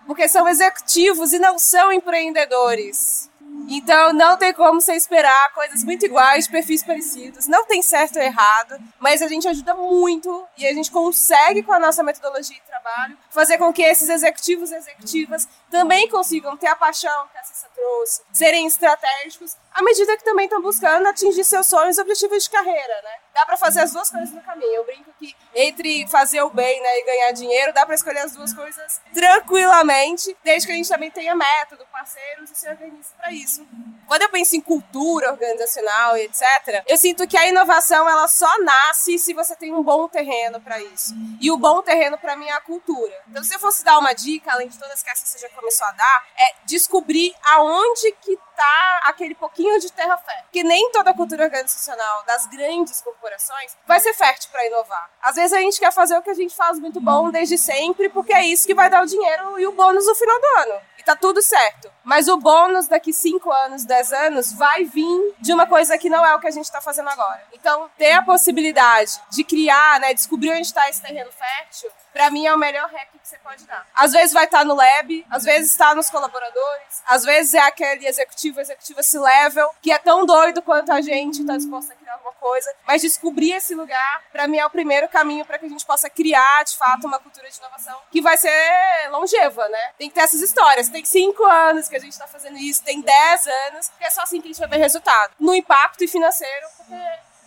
Porque 0.05 0.27
são 0.27 0.47
executivos 0.47 1.33
e 1.33 1.39
não 1.39 1.59
são 1.59 1.91
empreendedores. 1.91 3.29
Então 3.69 4.13
não 4.13 4.37
tem 4.37 4.53
como 4.53 4.79
você 4.79 4.93
esperar 4.93 5.53
coisas 5.53 5.83
muito 5.83 6.05
iguais, 6.05 6.47
perfis 6.47 6.83
parecidos. 6.83 7.47
Não 7.47 7.65
tem 7.65 7.81
certo 7.81 8.17
ou 8.17 8.21
errado, 8.21 8.79
mas 8.99 9.21
a 9.21 9.27
gente 9.27 9.47
ajuda 9.47 9.73
muito 9.73 10.45
e 10.57 10.65
a 10.65 10.73
gente 10.73 10.89
consegue 10.89 11.63
com 11.63 11.73
a 11.73 11.79
nossa 11.79 12.01
metodologia 12.01 12.55
de 12.55 12.61
trabalho 12.61 13.17
fazer 13.29 13.57
com 13.57 13.73
que 13.73 13.81
esses 13.81 14.07
executivos 14.07 14.71
e 14.71 14.75
executivas 14.75 15.47
também 15.69 16.07
consigam 16.07 16.55
ter 16.55 16.67
a 16.67 16.75
paixão 16.75 17.27
que 17.31 17.37
a 17.37 17.43
Cissa 17.43 17.67
trouxe, 17.75 18.21
serem 18.31 18.65
estratégicos, 18.65 19.57
à 19.77 19.83
medida 19.83 20.17
que 20.17 20.23
também 20.23 20.45
estão 20.45 20.59
buscando 20.59 21.07
atingir 21.07 21.43
seus 21.43 21.67
sonhos 21.67 21.99
e 21.99 22.01
objetivos 22.01 22.43
de 22.43 22.49
carreira, 22.49 23.01
né? 23.03 23.11
Dá 23.31 23.45
para 23.45 23.57
fazer 23.57 23.81
as 23.81 23.93
duas 23.93 24.09
coisas 24.09 24.31
no 24.31 24.41
caminho. 24.41 24.73
Eu 24.73 24.83
brinco 24.83 25.13
que 25.19 25.35
entre 25.53 26.07
fazer 26.07 26.41
o 26.41 26.49
bem 26.49 26.81
né, 26.81 26.99
e 26.99 27.05
ganhar 27.05 27.31
dinheiro, 27.33 27.71
dá 27.71 27.85
para 27.85 27.93
escolher 27.93 28.21
as 28.21 28.33
duas 28.33 28.51
coisas 28.53 28.99
tranquilamente, 29.13 30.35
desde 30.43 30.65
que 30.65 30.73
a 30.73 30.75
gente 30.75 30.89
também 30.89 31.11
tenha 31.11 31.35
método, 31.35 31.85
parceiros 31.91 32.49
e 32.49 32.55
se 32.55 32.67
organize 32.67 33.09
para 33.15 33.31
isso. 33.31 33.67
Quando 34.07 34.23
eu 34.23 34.29
penso 34.29 34.55
em 34.55 34.61
cultura 34.61 35.29
organizacional 35.29 36.17
e 36.17 36.21
etc., 36.21 36.83
eu 36.87 36.97
sinto 36.97 37.27
que 37.27 37.37
a 37.37 37.47
inovação 37.47 38.09
ela 38.09 38.27
só 38.27 38.51
nasce 38.63 39.19
se 39.19 39.33
você 39.33 39.55
tem 39.55 39.71
um 39.73 39.83
bom 39.83 40.07
terreno 40.07 40.59
para 40.59 40.81
isso. 40.81 41.13
E 41.39 41.51
o 41.51 41.57
bom 41.57 41.83
terreno 41.83 42.17
para 42.17 42.35
mim 42.35 42.47
é 42.47 42.53
a 42.53 42.61
cultura. 42.61 43.13
Então, 43.29 43.43
se 43.43 43.53
eu 43.53 43.59
fosse 43.59 43.83
dar 43.83 43.99
uma 43.99 44.13
dica, 44.13 44.51
além 44.51 44.69
de 44.69 44.79
todas 44.79 45.03
que 45.03 45.09
essa 45.09 45.25
você 45.25 45.37
já 45.37 45.49
começou 45.49 45.85
a 45.85 45.91
dar, 45.91 46.25
é 46.35 46.55
descobrir 46.65 47.35
aonde 47.43 48.11
que 48.21 48.37
tá 48.55 49.01
aquele 49.05 49.35
pouquinho 49.35 49.66
de 49.79 49.91
terra-fé. 49.91 50.45
Que 50.51 50.63
nem 50.63 50.91
toda 50.91 51.11
a 51.11 51.13
cultura 51.13 51.43
organizacional 51.43 52.23
das 52.25 52.45
grandes 52.47 53.01
corporações 53.01 53.75
vai 53.85 53.99
ser 53.99 54.13
fértil 54.13 54.49
para 54.51 54.65
inovar. 54.65 55.09
Às 55.21 55.35
vezes 55.35 55.53
a 55.53 55.59
gente 55.59 55.79
quer 55.79 55.91
fazer 55.91 56.17
o 56.17 56.21
que 56.21 56.29
a 56.29 56.33
gente 56.33 56.55
faz 56.55 56.79
muito 56.79 56.99
bom 56.99 57.29
desde 57.29 57.57
sempre, 57.57 58.09
porque 58.09 58.33
é 58.33 58.45
isso 58.45 58.65
que 58.65 58.73
vai 58.73 58.89
dar 58.89 59.03
o 59.03 59.07
dinheiro 59.07 59.59
e 59.59 59.67
o 59.67 59.71
bônus 59.71 60.05
no 60.05 60.15
final 60.15 60.39
do 60.39 60.61
ano. 60.61 60.81
E 60.97 61.03
tá 61.03 61.15
tudo 61.15 61.41
certo. 61.41 61.91
Mas 62.07 62.29
o 62.29 62.37
bônus 62.37 62.87
daqui 62.87 63.11
5 63.11 63.51
anos, 63.51 63.83
10 63.83 64.13
anos, 64.13 64.53
vai 64.53 64.85
vir 64.85 65.35
de 65.41 65.51
uma 65.51 65.67
coisa 65.67 65.97
que 65.97 66.09
não 66.09 66.25
é 66.25 66.33
o 66.33 66.39
que 66.39 66.47
a 66.47 66.51
gente 66.51 66.71
tá 66.71 66.79
fazendo 66.79 67.09
agora. 67.09 67.43
Então, 67.51 67.91
ter 67.97 68.13
a 68.13 68.21
possibilidade 68.21 69.19
de 69.29 69.43
criar, 69.43 69.99
né, 69.99 70.13
descobrir 70.13 70.51
onde 70.51 70.61
está 70.61 70.89
esse 70.89 71.01
terreno 71.01 71.29
fértil, 71.33 71.89
para 72.13 72.31
mim 72.31 72.45
é 72.45 72.55
o 72.55 72.57
melhor 72.57 72.89
hack 72.89 73.09
que 73.11 73.27
você 73.27 73.37
pode 73.39 73.65
dar. 73.65 73.85
Às 73.93 74.13
vezes 74.13 74.31
vai 74.31 74.45
estar 74.45 74.63
no 74.63 74.73
lab, 74.73 75.25
às 75.29 75.43
vezes 75.43 75.71
está 75.71 75.93
nos 75.93 76.09
colaboradores, 76.09 77.03
às 77.05 77.25
vezes 77.25 77.53
é 77.53 77.59
aquele 77.59 78.07
executivo, 78.07 78.61
executiva 78.61 79.03
C-level, 79.03 79.69
que 79.81 79.91
é 79.91 79.99
tão 79.99 80.25
doido 80.25 80.61
quanto 80.61 80.93
a 80.93 81.01
gente, 81.01 81.41
está 81.41 81.57
disposto 81.57 81.91
a 81.91 81.95
criar 81.95 82.06
alguma 82.13 82.33
coisa. 82.33 82.73
Mas 82.85 83.01
descobrir 83.01 83.53
esse 83.53 83.75
lugar, 83.75 84.23
para 84.31 84.47
mim, 84.47 84.57
é 84.57 84.65
o 84.65 84.69
primeiro 84.69 85.07
caminho 85.09 85.45
para 85.45 85.57
que 85.57 85.65
a 85.65 85.69
gente 85.69 85.85
possa 85.85 86.09
criar, 86.09 86.63
de 86.63 86.77
fato, 86.77 87.07
uma 87.07 87.19
cultura 87.19 87.49
de 87.49 87.57
inovação 87.57 87.99
que 88.11 88.21
vai 88.21 88.37
ser 88.37 89.09
longeva, 89.09 89.67
né? 89.69 89.91
Tem 89.97 90.09
que 90.09 90.15
ter 90.15 90.21
essas 90.21 90.41
histórias. 90.41 90.89
Tem 90.89 91.03
cinco 91.05 91.43
anos 91.45 91.87
que 91.87 91.95
a 91.95 91.99
gente 91.99 92.13
está 92.13 92.27
fazendo 92.27 92.57
isso, 92.57 92.83
tem 92.83 93.01
dez 93.01 93.47
anos, 93.47 93.89
porque 93.89 94.05
é 94.05 94.09
só 94.09 94.21
assim 94.21 94.41
que 94.41 94.47
a 94.47 94.51
gente 94.51 94.59
vai 94.59 94.69
ver 94.69 94.77
resultado. 94.77 95.33
No 95.39 95.53
impacto 95.53 96.03
e 96.03 96.07
financeiro, 96.07 96.67
porque 96.77 96.95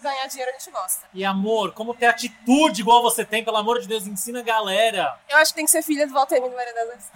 ganhar 0.00 0.26
dinheiro 0.26 0.50
a 0.50 0.58
gente 0.58 0.70
gosta. 0.70 1.06
E 1.12 1.24
amor, 1.24 1.72
como 1.72 1.94
ter 1.94 2.06
atitude 2.06 2.80
igual 2.80 3.02
você 3.02 3.24
tem, 3.24 3.44
pelo 3.44 3.56
amor 3.56 3.80
de 3.80 3.86
Deus, 3.86 4.06
ensina 4.06 4.40
a 4.40 4.42
galera. 4.42 5.18
Eu 5.28 5.36
acho 5.38 5.52
que 5.52 5.56
tem 5.56 5.64
que 5.64 5.70
ser 5.70 5.82
filha 5.82 6.06
do 6.06 6.12
Walter 6.12 6.36
Emílio 6.36 6.56
Maria 6.56 6.74
das 6.74 6.88
Vezes. 6.88 7.10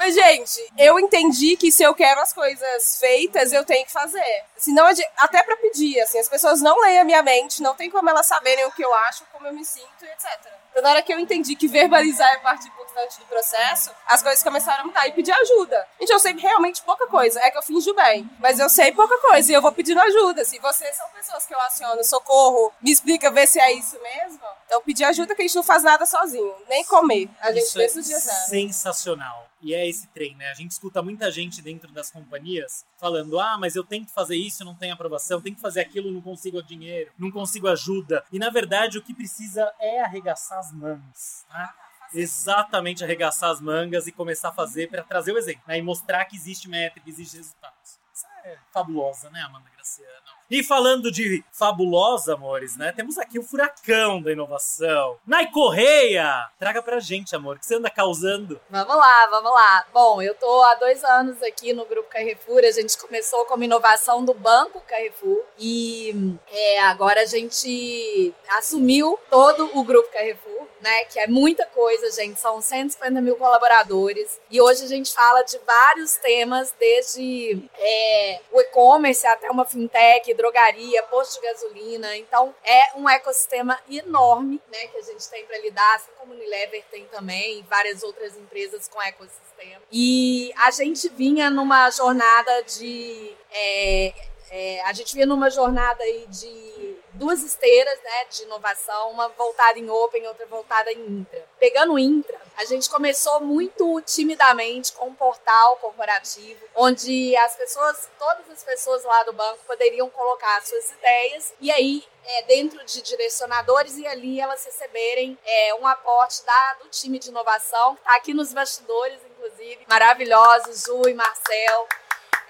Mas, 0.00 0.14
gente, 0.14 0.58
eu 0.78 0.98
entendi 0.98 1.58
que 1.58 1.70
se 1.70 1.82
eu 1.82 1.94
quero 1.94 2.22
as 2.22 2.32
coisas 2.32 2.98
feitas, 2.98 3.52
eu 3.52 3.66
tenho 3.66 3.84
que 3.84 3.92
fazer. 3.92 4.44
Senão, 4.56 4.86
até 5.18 5.42
pra 5.42 5.58
pedir, 5.58 6.00
assim, 6.00 6.18
as 6.18 6.26
pessoas 6.26 6.62
não 6.62 6.80
leem 6.80 7.00
a 7.00 7.04
minha 7.04 7.22
mente, 7.22 7.60
não 7.60 7.74
tem 7.74 7.90
como 7.90 8.08
elas 8.08 8.24
saberem 8.24 8.64
o 8.64 8.72
que 8.72 8.82
eu 8.82 8.94
acho, 8.94 9.26
como 9.30 9.46
eu 9.46 9.52
me 9.52 9.62
sinto 9.62 10.02
etc. 10.02 10.52
Então, 10.70 10.82
na 10.82 10.90
hora 10.90 11.02
que 11.02 11.12
eu 11.12 11.18
entendi 11.18 11.54
que 11.54 11.68
verbalizar 11.68 12.32
é 12.32 12.38
parte 12.38 12.70
do 13.18 13.26
processo, 13.26 13.90
as 14.06 14.22
coisas 14.22 14.42
começaram 14.42 14.84
a 14.84 14.86
mudar 14.86 15.06
e 15.08 15.12
pedir 15.12 15.32
ajuda. 15.32 15.86
Gente, 15.98 16.10
eu 16.10 16.18
sei 16.18 16.36
realmente 16.36 16.82
pouca 16.82 17.06
coisa. 17.06 17.40
É 17.40 17.50
que 17.50 17.58
eu 17.58 17.62
finjo 17.62 17.94
bem, 17.94 18.28
mas 18.38 18.58
eu 18.58 18.68
sei 18.68 18.92
pouca 18.92 19.18
coisa 19.20 19.50
e 19.50 19.54
eu 19.54 19.62
vou 19.62 19.72
pedindo 19.72 20.00
ajuda. 20.00 20.44
Se 20.44 20.58
vocês 20.58 20.96
são 20.96 21.08
pessoas 21.10 21.46
que 21.46 21.54
eu 21.54 21.60
aciono, 21.60 22.02
socorro, 22.04 22.72
me 22.80 22.90
explica, 22.90 23.30
ver 23.30 23.46
se 23.46 23.60
é 23.60 23.72
isso 23.72 24.00
mesmo. 24.02 24.40
Então, 24.66 24.82
pedir 24.82 25.04
ajuda 25.04 25.34
que 25.34 25.42
a 25.42 25.46
gente 25.46 25.56
não 25.56 25.62
faz 25.62 25.82
nada 25.82 26.06
sozinho, 26.06 26.54
nem 26.68 26.84
comer. 26.84 27.28
A 27.40 27.52
gente 27.52 27.68
é 27.76 27.82
pensa 27.82 28.00
o 28.00 28.02
dia 28.02 28.20
sensacional. 28.20 29.50
E 29.62 29.74
é 29.74 29.86
esse 29.86 30.06
trem, 30.08 30.34
né? 30.36 30.48
A 30.50 30.54
gente 30.54 30.70
escuta 30.70 31.02
muita 31.02 31.30
gente 31.30 31.60
dentro 31.60 31.92
das 31.92 32.10
companhias 32.10 32.84
falando: 32.96 33.38
ah, 33.38 33.58
mas 33.58 33.76
eu 33.76 33.84
tento 33.84 34.10
fazer 34.10 34.36
isso, 34.36 34.64
não 34.64 34.74
tenho 34.74 34.94
aprovação, 34.94 35.40
tenho 35.40 35.54
que 35.54 35.60
fazer 35.60 35.80
aquilo, 35.80 36.10
não 36.10 36.22
consigo 36.22 36.62
dinheiro, 36.62 37.12
não 37.18 37.30
consigo 37.30 37.68
ajuda. 37.68 38.24
E 38.32 38.38
na 38.38 38.48
verdade 38.48 38.96
o 38.96 39.02
que 39.02 39.12
precisa 39.12 39.70
é 39.78 40.00
arregaçar 40.00 40.58
as 40.58 40.72
mãos, 40.72 41.44
né? 41.52 41.68
Exatamente 42.12 43.04
arregaçar 43.04 43.50
as 43.50 43.60
mangas 43.60 44.06
e 44.06 44.12
começar 44.12 44.48
a 44.48 44.52
fazer 44.52 44.88
para 44.88 45.02
trazer 45.02 45.32
o 45.32 45.38
exemplo, 45.38 45.62
né? 45.66 45.78
E 45.78 45.82
mostrar 45.82 46.24
que 46.24 46.36
existe 46.36 46.68
métrica, 46.68 47.04
que 47.04 47.10
existe 47.10 47.36
resultados. 47.36 48.00
Isso 48.12 48.26
é 48.44 48.58
fabulosa, 48.72 49.30
né, 49.30 49.40
Amanda 49.42 49.70
Graciano? 49.70 50.39
E 50.50 50.64
falando 50.64 51.12
de 51.12 51.44
fabulosa, 51.52 52.34
amores, 52.34 52.76
né? 52.76 52.90
Temos 52.90 53.16
aqui 53.16 53.38
o 53.38 53.42
furacão 53.42 54.20
da 54.20 54.32
inovação. 54.32 55.16
Nai 55.24 55.48
Correia! 55.48 56.48
Traga 56.58 56.82
pra 56.82 56.98
gente, 56.98 57.36
amor, 57.36 57.54
o 57.54 57.58
que 57.60 57.66
você 57.66 57.76
anda 57.76 57.88
causando? 57.88 58.60
Vamos 58.68 58.96
lá, 58.96 59.26
vamos 59.30 59.52
lá. 59.52 59.86
Bom, 59.94 60.20
eu 60.20 60.34
tô 60.34 60.62
há 60.64 60.74
dois 60.74 61.04
anos 61.04 61.40
aqui 61.40 61.72
no 61.72 61.84
Grupo 61.84 62.08
Carrefour. 62.10 62.62
A 62.64 62.72
gente 62.72 62.98
começou 62.98 63.44
como 63.44 63.62
inovação 63.62 64.24
do 64.24 64.34
Banco 64.34 64.80
Carrefour 64.80 65.40
e 65.56 66.36
é, 66.50 66.80
agora 66.80 67.20
a 67.20 67.26
gente 67.26 68.34
assumiu 68.48 69.16
todo 69.30 69.70
o 69.78 69.84
Grupo 69.84 70.10
Carrefour. 70.12 70.50
Né, 70.80 71.04
que 71.10 71.20
é 71.20 71.26
muita 71.26 71.66
coisa, 71.66 72.10
gente. 72.10 72.40
São 72.40 72.58
150 72.58 73.20
mil 73.20 73.36
colaboradores. 73.36 74.40
E 74.50 74.62
hoje 74.62 74.82
a 74.82 74.88
gente 74.88 75.12
fala 75.12 75.42
de 75.42 75.58
vários 75.66 76.16
temas, 76.16 76.74
desde 76.80 77.68
é, 77.78 78.40
o 78.50 78.58
e-commerce 78.62 79.26
até 79.26 79.50
uma 79.50 79.66
fintech, 79.66 80.32
drogaria, 80.40 81.02
posto 81.04 81.40
de 81.40 81.46
gasolina. 81.46 82.16
Então, 82.16 82.54
é 82.64 82.96
um 82.96 83.08
ecossistema 83.08 83.78
enorme 83.88 84.60
né, 84.72 84.86
que 84.86 84.96
a 84.96 85.02
gente 85.02 85.28
tem 85.28 85.44
para 85.44 85.58
lidar, 85.58 85.96
assim 85.96 86.10
como 86.18 86.32
o 86.32 86.36
Unilever 86.36 86.82
tem 86.90 87.04
também, 87.06 87.58
e 87.58 87.62
várias 87.62 88.02
outras 88.02 88.36
empresas 88.36 88.88
com 88.88 89.00
ecossistema. 89.02 89.82
E 89.92 90.52
a 90.56 90.70
gente 90.70 91.08
vinha 91.10 91.50
numa 91.50 91.90
jornada 91.90 92.62
de. 92.62 93.36
É, 93.52 94.14
é, 94.50 94.82
a 94.82 94.92
gente 94.92 95.14
vinha 95.14 95.26
numa 95.26 95.50
jornada 95.50 96.02
aí 96.02 96.26
de 96.26 96.96
duas 97.20 97.42
esteiras 97.42 98.00
né, 98.02 98.24
de 98.30 98.44
inovação, 98.44 99.10
uma 99.10 99.28
voltada 99.28 99.78
em 99.78 99.90
Open, 99.90 100.26
outra 100.26 100.46
voltada 100.46 100.90
em 100.90 100.98
Intra. 100.98 101.46
Pegando 101.58 101.92
o 101.92 101.98
Intra, 101.98 102.40
a 102.56 102.64
gente 102.64 102.88
começou 102.88 103.40
muito 103.40 104.00
timidamente 104.06 104.92
com 104.92 105.08
um 105.08 105.14
portal 105.14 105.76
corporativo, 105.76 106.64
onde 106.74 107.36
as 107.36 107.54
pessoas, 107.56 108.08
todas 108.18 108.50
as 108.50 108.64
pessoas 108.64 109.04
lá 109.04 109.22
do 109.24 109.34
banco 109.34 109.58
poderiam 109.66 110.08
colocar 110.08 110.62
suas 110.62 110.90
ideias 110.92 111.52
e 111.60 111.70
aí 111.70 112.02
é, 112.24 112.42
dentro 112.44 112.82
de 112.86 113.02
direcionadores 113.02 113.98
e 113.98 114.06
ali 114.06 114.40
elas 114.40 114.64
receberem 114.64 115.38
é, 115.44 115.74
um 115.74 115.86
aporte 115.86 116.42
da, 116.44 116.74
do 116.82 116.88
time 116.88 117.18
de 117.18 117.28
inovação, 117.28 117.96
que 117.96 118.00
está 118.00 118.16
aqui 118.16 118.32
nos 118.32 118.54
bastidores, 118.54 119.18
inclusive, 119.30 119.84
maravilhosos, 119.86 120.84
Ju 120.84 121.06
e 121.06 121.12
Marcel. 121.12 121.86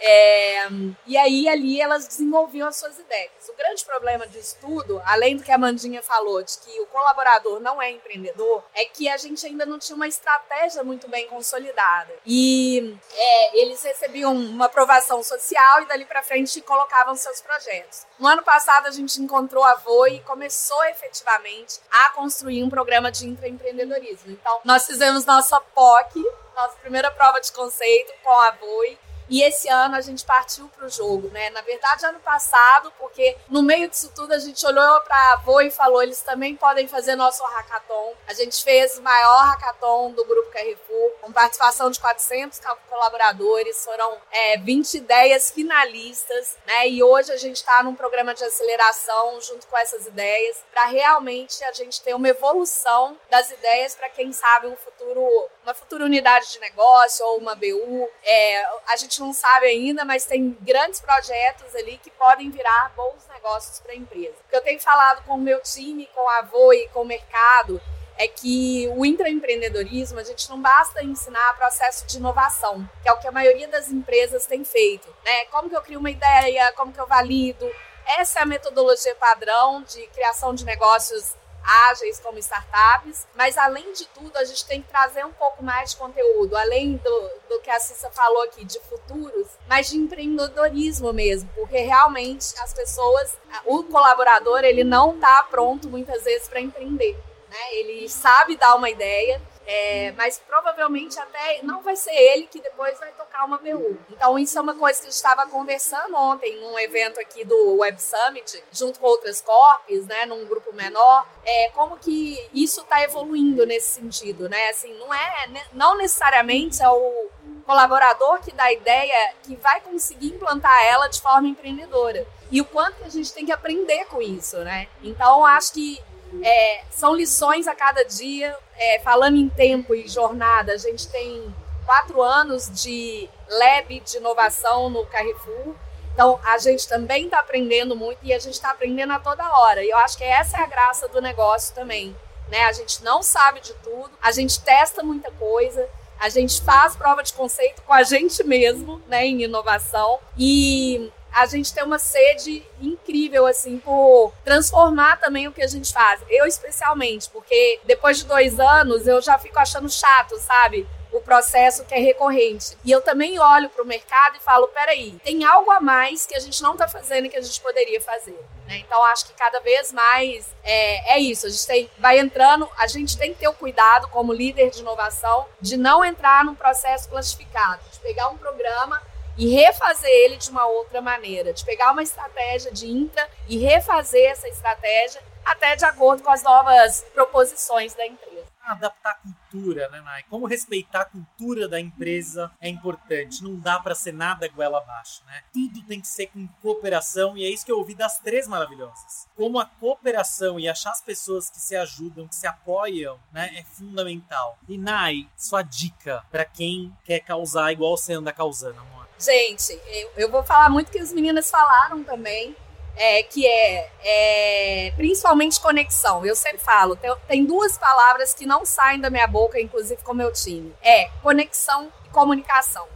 É, 0.00 0.66
e 1.06 1.16
aí 1.16 1.48
ali 1.48 1.80
elas 1.80 2.06
desenvolviam 2.06 2.68
as 2.68 2.76
suas 2.76 2.98
ideias. 2.98 3.48
O 3.48 3.56
grande 3.56 3.84
problema 3.84 4.26
disso 4.26 4.56
tudo, 4.60 5.00
além 5.04 5.36
do 5.36 5.42
que 5.42 5.52
a 5.52 5.58
Mandinha 5.58 6.02
falou, 6.02 6.42
de 6.42 6.56
que 6.58 6.80
o 6.80 6.86
colaborador 6.86 7.60
não 7.60 7.80
é 7.80 7.90
empreendedor, 7.90 8.64
é 8.74 8.84
que 8.84 9.08
a 9.08 9.16
gente 9.16 9.44
ainda 9.46 9.66
não 9.66 9.78
tinha 9.78 9.96
uma 9.96 10.08
estratégia 10.08 10.82
muito 10.82 11.08
bem 11.08 11.28
consolidada. 11.28 12.12
E 12.24 12.96
é, 13.12 13.60
eles 13.60 13.82
recebiam 13.82 14.34
uma 14.34 14.66
aprovação 14.66 15.22
social 15.22 15.82
e 15.82 15.86
dali 15.86 16.04
para 16.04 16.22
frente 16.22 16.60
colocavam 16.62 17.14
seus 17.14 17.40
projetos. 17.40 18.06
No 18.18 18.26
ano 18.26 18.42
passado 18.42 18.86
a 18.86 18.90
gente 18.90 19.20
encontrou 19.20 19.64
a 19.64 19.74
Voi 19.76 20.16
e 20.16 20.20
começou 20.20 20.82
efetivamente 20.84 21.80
a 21.90 22.10
construir 22.10 22.62
um 22.62 22.70
programa 22.70 23.10
de 23.10 23.26
intraempreendedorismo. 23.26 24.32
Então 24.32 24.60
nós 24.64 24.86
fizemos 24.86 25.24
nossa 25.24 25.60
POC, 25.60 26.22
nossa 26.54 26.76
primeira 26.76 27.10
prova 27.10 27.40
de 27.40 27.52
conceito 27.52 28.12
com 28.22 28.32
a 28.32 28.50
Voi 28.52 28.98
E 29.30 29.44
esse 29.44 29.68
ano 29.68 29.94
a 29.94 30.00
gente 30.00 30.24
partiu 30.24 30.68
para 30.76 30.86
o 30.86 30.90
jogo, 30.90 31.28
né? 31.28 31.50
Na 31.50 31.60
verdade, 31.60 32.04
ano 32.04 32.18
passado, 32.18 32.92
porque 32.98 33.36
no 33.48 33.62
meio 33.62 33.88
disso 33.88 34.10
tudo 34.12 34.32
a 34.32 34.38
gente 34.40 34.66
olhou 34.66 35.00
para 35.02 35.16
a 35.16 35.32
Avô 35.34 35.60
e 35.60 35.70
falou: 35.70 36.02
eles 36.02 36.20
também 36.20 36.56
podem 36.56 36.88
fazer 36.88 37.14
nosso 37.14 37.44
hackathon. 37.44 38.12
A 38.26 38.34
gente 38.34 38.62
fez 38.64 38.98
o 38.98 39.02
maior 39.02 39.44
hackathon 39.46 40.10
do 40.10 40.24
Grupo 40.24 40.50
Carrefour, 40.50 41.12
com 41.20 41.32
participação 41.32 41.92
de 41.92 42.00
400 42.00 42.60
colaboradores, 42.88 43.84
foram 43.84 44.18
é, 44.32 44.56
20 44.58 44.94
ideias 44.94 45.52
finalistas, 45.52 46.56
né? 46.66 46.88
E 46.88 47.00
hoje 47.00 47.30
a 47.30 47.36
gente 47.36 47.56
está 47.56 47.84
num 47.84 47.94
programa 47.94 48.34
de 48.34 48.42
aceleração 48.42 49.40
junto 49.40 49.66
com 49.68 49.78
essas 49.78 50.06
ideias, 50.06 50.56
para 50.72 50.86
realmente 50.86 51.62
a 51.64 51.72
gente 51.72 52.02
ter 52.02 52.14
uma 52.14 52.28
evolução 52.28 53.16
das 53.30 53.48
ideias 53.50 53.94
para 53.94 54.08
quem 54.08 54.32
sabe 54.32 54.66
um 54.66 54.76
futuro, 54.76 55.48
uma 55.62 55.72
futura 55.72 56.04
unidade 56.04 56.50
de 56.50 56.58
negócio 56.58 57.24
ou 57.26 57.38
uma 57.38 57.54
BU. 57.54 58.08
É, 58.24 58.64
a 58.88 58.96
gente 58.96 59.19
não 59.20 59.32
sabe 59.32 59.66
ainda, 59.66 60.04
mas 60.04 60.24
tem 60.24 60.56
grandes 60.60 61.00
projetos 61.00 61.74
ali 61.74 61.98
que 61.98 62.10
podem 62.10 62.50
virar 62.50 62.92
bons 62.96 63.26
negócios 63.32 63.78
para 63.80 63.92
a 63.92 63.96
empresa. 63.96 64.34
O 64.46 64.50
que 64.50 64.56
eu 64.56 64.62
tenho 64.62 64.80
falado 64.80 65.24
com 65.24 65.34
o 65.34 65.38
meu 65.38 65.60
time, 65.60 66.08
com 66.14 66.28
a 66.28 66.38
Avô 66.38 66.72
e 66.72 66.88
com 66.88 67.02
o 67.02 67.06
mercado 67.06 67.80
é 68.16 68.28
que 68.28 68.86
o 68.96 69.06
intraempreendedorismo, 69.06 70.18
a 70.18 70.24
gente 70.24 70.50
não 70.50 70.60
basta 70.60 71.02
ensinar 71.02 71.56
processo 71.56 72.06
de 72.06 72.18
inovação, 72.18 72.86
que 73.02 73.08
é 73.08 73.12
o 73.12 73.18
que 73.18 73.26
a 73.26 73.32
maioria 73.32 73.66
das 73.66 73.88
empresas 73.88 74.44
tem 74.44 74.62
feito. 74.62 75.08
Né? 75.24 75.46
Como 75.46 75.70
que 75.70 75.76
eu 75.76 75.80
crio 75.80 76.00
uma 76.00 76.10
ideia, 76.10 76.70
como 76.72 76.92
que 76.92 77.00
eu 77.00 77.06
valido. 77.06 77.70
Essa 78.18 78.40
é 78.40 78.42
a 78.42 78.46
metodologia 78.46 79.14
padrão 79.14 79.82
de 79.82 80.06
criação 80.08 80.54
de 80.54 80.66
negócios 80.66 81.34
ágeis 81.62 82.18
como 82.20 82.38
startups, 82.38 83.26
mas 83.34 83.56
além 83.56 83.92
de 83.92 84.06
tudo, 84.06 84.36
a 84.36 84.44
gente 84.44 84.64
tem 84.66 84.82
que 84.82 84.88
trazer 84.88 85.24
um 85.24 85.32
pouco 85.32 85.62
mais 85.62 85.90
de 85.90 85.96
conteúdo, 85.96 86.56
além 86.56 86.96
do, 86.96 87.30
do 87.48 87.60
que 87.60 87.70
a 87.70 87.78
Cissa 87.80 88.10
falou 88.10 88.42
aqui, 88.42 88.64
de 88.64 88.78
futuros, 88.80 89.48
mas 89.68 89.90
de 89.90 89.96
empreendedorismo 89.96 91.12
mesmo, 91.12 91.48
porque 91.54 91.78
realmente 91.78 92.54
as 92.60 92.72
pessoas, 92.72 93.36
o 93.64 93.82
colaborador, 93.84 94.64
ele 94.64 94.84
não 94.84 95.14
está 95.14 95.42
pronto 95.44 95.88
muitas 95.88 96.24
vezes 96.24 96.48
para 96.48 96.60
empreender. 96.60 97.16
Né? 97.48 97.74
Ele 97.74 98.08
sabe 98.08 98.56
dar 98.56 98.76
uma 98.76 98.88
ideia, 98.88 99.40
é, 99.72 100.12
mas 100.16 100.42
provavelmente 100.44 101.16
até 101.20 101.60
não 101.62 101.80
vai 101.80 101.94
ser 101.94 102.10
ele 102.10 102.48
que 102.48 102.60
depois 102.60 102.98
vai 102.98 103.12
tocar 103.12 103.44
uma 103.44 103.56
BU. 103.56 103.96
Então, 104.10 104.36
isso 104.36 104.58
é 104.58 104.60
uma 104.60 104.74
coisa 104.74 104.98
que 104.98 105.04
gente 105.04 105.14
estava 105.14 105.46
conversando 105.46 106.16
ontem 106.16 106.60
num 106.60 106.76
evento 106.76 107.20
aqui 107.20 107.44
do 107.44 107.76
Web 107.76 108.02
Summit, 108.02 108.64
junto 108.72 108.98
com 108.98 109.06
outras 109.06 109.40
corpos, 109.40 110.04
né, 110.06 110.26
num 110.26 110.44
grupo 110.44 110.74
menor, 110.74 111.24
é, 111.44 111.70
como 111.72 111.96
que 111.96 112.48
isso 112.52 112.80
está 112.80 113.00
evoluindo 113.04 113.64
nesse 113.64 114.00
sentido, 114.00 114.48
né? 114.48 114.70
Assim, 114.70 114.92
não 114.98 115.14
é, 115.14 115.46
né, 115.46 115.64
não 115.72 115.96
necessariamente 115.96 116.82
é 116.82 116.88
o 116.88 117.28
colaborador 117.64 118.40
que 118.40 118.50
dá 118.50 118.64
a 118.64 118.72
ideia 118.72 119.34
que 119.44 119.54
vai 119.54 119.80
conseguir 119.82 120.34
implantar 120.34 120.82
ela 120.84 121.06
de 121.06 121.22
forma 121.22 121.46
empreendedora. 121.46 122.26
E 122.50 122.60
o 122.60 122.64
quanto 122.64 122.96
que 122.96 123.04
a 123.04 123.08
gente 123.08 123.32
tem 123.32 123.46
que 123.46 123.52
aprender 123.52 124.06
com 124.06 124.20
isso, 124.20 124.58
né? 124.64 124.88
Então, 125.00 125.46
acho 125.46 125.74
que 125.74 126.02
é, 126.42 126.82
são 126.90 127.14
lições 127.14 127.66
a 127.66 127.74
cada 127.74 128.04
dia. 128.04 128.56
É, 128.76 128.98
falando 129.00 129.36
em 129.36 129.48
tempo 129.48 129.94
e 129.94 130.08
jornada, 130.08 130.72
a 130.72 130.76
gente 130.76 131.06
tem 131.08 131.54
quatro 131.84 132.22
anos 132.22 132.70
de 132.82 133.28
lab 133.48 134.00
de 134.00 134.16
inovação 134.16 134.88
no 134.88 135.04
Carrefour. 135.06 135.74
Então, 136.14 136.38
a 136.44 136.58
gente 136.58 136.88
também 136.88 137.24
está 137.24 137.40
aprendendo 137.40 137.94
muito 137.96 138.18
e 138.22 138.32
a 138.32 138.38
gente 138.38 138.54
está 138.54 138.70
aprendendo 138.70 139.12
a 139.12 139.18
toda 139.18 139.44
hora. 139.58 139.84
E 139.84 139.90
eu 139.90 139.96
acho 139.98 140.18
que 140.18 140.24
essa 140.24 140.58
é 140.58 140.62
a 140.62 140.66
graça 140.66 141.08
do 141.08 141.20
negócio 141.20 141.74
também. 141.74 142.16
Né? 142.50 142.64
A 142.64 142.72
gente 142.72 143.02
não 143.04 143.22
sabe 143.22 143.60
de 143.60 143.72
tudo, 143.74 144.10
a 144.20 144.32
gente 144.32 144.60
testa 144.60 145.02
muita 145.02 145.30
coisa, 145.30 145.88
a 146.18 146.28
gente 146.28 146.60
faz 146.62 146.96
prova 146.96 147.22
de 147.22 147.32
conceito 147.32 147.80
com 147.82 147.92
a 147.92 148.02
gente 148.02 148.44
mesmo, 148.44 149.00
né, 149.08 149.24
em 149.24 149.42
inovação. 149.42 150.18
E 150.36 151.10
a 151.32 151.46
gente 151.46 151.72
tem 151.72 151.84
uma 151.84 151.98
sede 151.98 152.62
incrível, 152.80 153.46
assim, 153.46 153.78
por 153.78 154.32
transformar 154.44 155.18
também 155.18 155.48
o 155.48 155.52
que 155.52 155.62
a 155.62 155.66
gente 155.66 155.92
faz. 155.92 156.20
Eu, 156.28 156.46
especialmente, 156.46 157.28
porque 157.30 157.80
depois 157.84 158.18
de 158.18 158.26
dois 158.26 158.58
anos 158.58 159.06
eu 159.06 159.20
já 159.20 159.38
fico 159.38 159.58
achando 159.58 159.88
chato, 159.88 160.36
sabe? 160.38 160.86
o 161.12 161.20
processo 161.20 161.84
que 161.84 161.94
é 161.94 161.98
recorrente. 161.98 162.76
E 162.84 162.90
eu 162.90 163.00
também 163.00 163.38
olho 163.38 163.68
para 163.68 163.82
o 163.82 163.86
mercado 163.86 164.36
e 164.36 164.40
falo: 164.40 164.68
peraí, 164.68 165.18
tem 165.24 165.44
algo 165.44 165.70
a 165.70 165.80
mais 165.80 166.26
que 166.26 166.34
a 166.34 166.40
gente 166.40 166.62
não 166.62 166.72
está 166.72 166.86
fazendo 166.86 167.28
que 167.28 167.36
a 167.36 167.40
gente 167.40 167.60
poderia 167.60 168.00
fazer. 168.00 168.38
Né? 168.66 168.78
Então, 168.78 169.02
acho 169.04 169.26
que 169.26 169.32
cada 169.32 169.60
vez 169.60 169.92
mais 169.92 170.48
é, 170.62 171.14
é, 171.14 171.18
isso. 171.18 171.46
A 171.46 171.48
gente 171.48 171.66
tem, 171.66 171.90
vai 171.98 172.18
entrando, 172.18 172.68
a 172.78 172.86
gente 172.86 173.16
tem 173.18 173.32
que 173.32 173.40
ter 173.40 173.48
o 173.48 173.52
cuidado, 173.52 174.08
como 174.08 174.32
líder 174.32 174.70
de 174.70 174.80
inovação, 174.80 175.46
de 175.60 175.76
não 175.76 176.04
entrar 176.04 176.44
num 176.44 176.54
processo 176.54 177.08
classificado, 177.08 177.82
de 177.90 177.98
pegar 178.00 178.28
um 178.28 178.38
programa 178.38 179.00
e 179.36 179.48
refazer 179.48 180.10
ele 180.10 180.36
de 180.36 180.50
uma 180.50 180.66
outra 180.66 181.00
maneira, 181.00 181.52
de 181.52 181.64
pegar 181.64 181.92
uma 181.92 182.02
estratégia 182.02 182.70
de 182.70 182.86
intra 182.86 183.28
e 183.48 183.58
refazer 183.58 184.30
essa 184.30 184.48
estratégia 184.48 185.22
até 185.44 185.76
de 185.76 185.84
acordo 185.84 186.22
com 186.22 186.30
as 186.30 186.42
novas 186.42 187.04
proposições 187.14 187.94
da 187.94 188.06
empresa. 188.06 188.49
Adaptar 188.72 189.10
a 189.10 189.14
cultura, 189.14 189.88
né, 189.88 190.00
Nai? 190.00 190.22
Como 190.28 190.46
respeitar 190.46 191.02
a 191.02 191.04
cultura 191.04 191.68
da 191.68 191.80
empresa 191.80 192.50
é 192.60 192.68
importante. 192.68 193.42
Não 193.42 193.58
dá 193.58 193.78
para 193.78 193.94
ser 193.94 194.12
nada 194.12 194.48
goela 194.48 194.78
abaixo, 194.78 195.22
né? 195.26 195.42
Tudo 195.52 195.82
tem 195.82 196.00
que 196.00 196.08
ser 196.08 196.26
com 196.28 196.46
cooperação 196.62 197.36
e 197.36 197.44
é 197.44 197.50
isso 197.50 197.64
que 197.64 197.72
eu 197.72 197.78
ouvi 197.78 197.94
das 197.94 198.18
três 198.18 198.46
maravilhosas. 198.46 199.28
Como 199.36 199.58
a 199.58 199.66
cooperação 199.66 200.58
e 200.58 200.68
achar 200.68 200.90
as 200.90 201.00
pessoas 201.00 201.50
que 201.50 201.58
se 201.58 201.76
ajudam, 201.76 202.28
que 202.28 202.34
se 202.34 202.46
apoiam, 202.46 203.18
né, 203.32 203.50
é 203.56 203.62
fundamental. 203.64 204.58
E 204.68 204.78
Nai, 204.78 205.28
sua 205.36 205.62
dica 205.62 206.24
para 206.30 206.44
quem 206.44 206.96
quer 207.04 207.20
causar 207.20 207.72
igual 207.72 207.96
você 207.96 208.12
anda 208.12 208.32
causando, 208.32 208.80
amor? 208.80 209.08
Gente, 209.18 209.78
eu, 209.86 210.10
eu 210.16 210.30
vou 210.30 210.42
falar 210.42 210.70
muito 210.70 210.90
que 210.90 210.98
as 210.98 211.12
meninas 211.12 211.50
falaram 211.50 212.02
também, 212.02 212.56
é, 212.96 213.22
que 213.22 213.46
é, 213.46 213.90
é, 214.02 214.92
principalmente 214.96 215.60
conexão. 215.60 216.24
Eu 216.24 216.36
sempre 216.36 216.58
falo, 216.58 216.96
tem, 216.96 217.14
tem, 217.26 217.44
duas 217.44 217.78
palavras 217.78 218.34
que 218.34 218.46
não 218.46 218.64
saem 218.64 219.00
da 219.00 219.10
minha 219.10 219.26
boca, 219.26 219.60
inclusive 219.60 220.02
com 220.02 220.12
o 220.12 220.14
meu 220.14 220.32
time. 220.32 220.74
É 220.82 221.10
conexão 221.22 221.92
e 222.04 222.08
comunicação. 222.10 222.86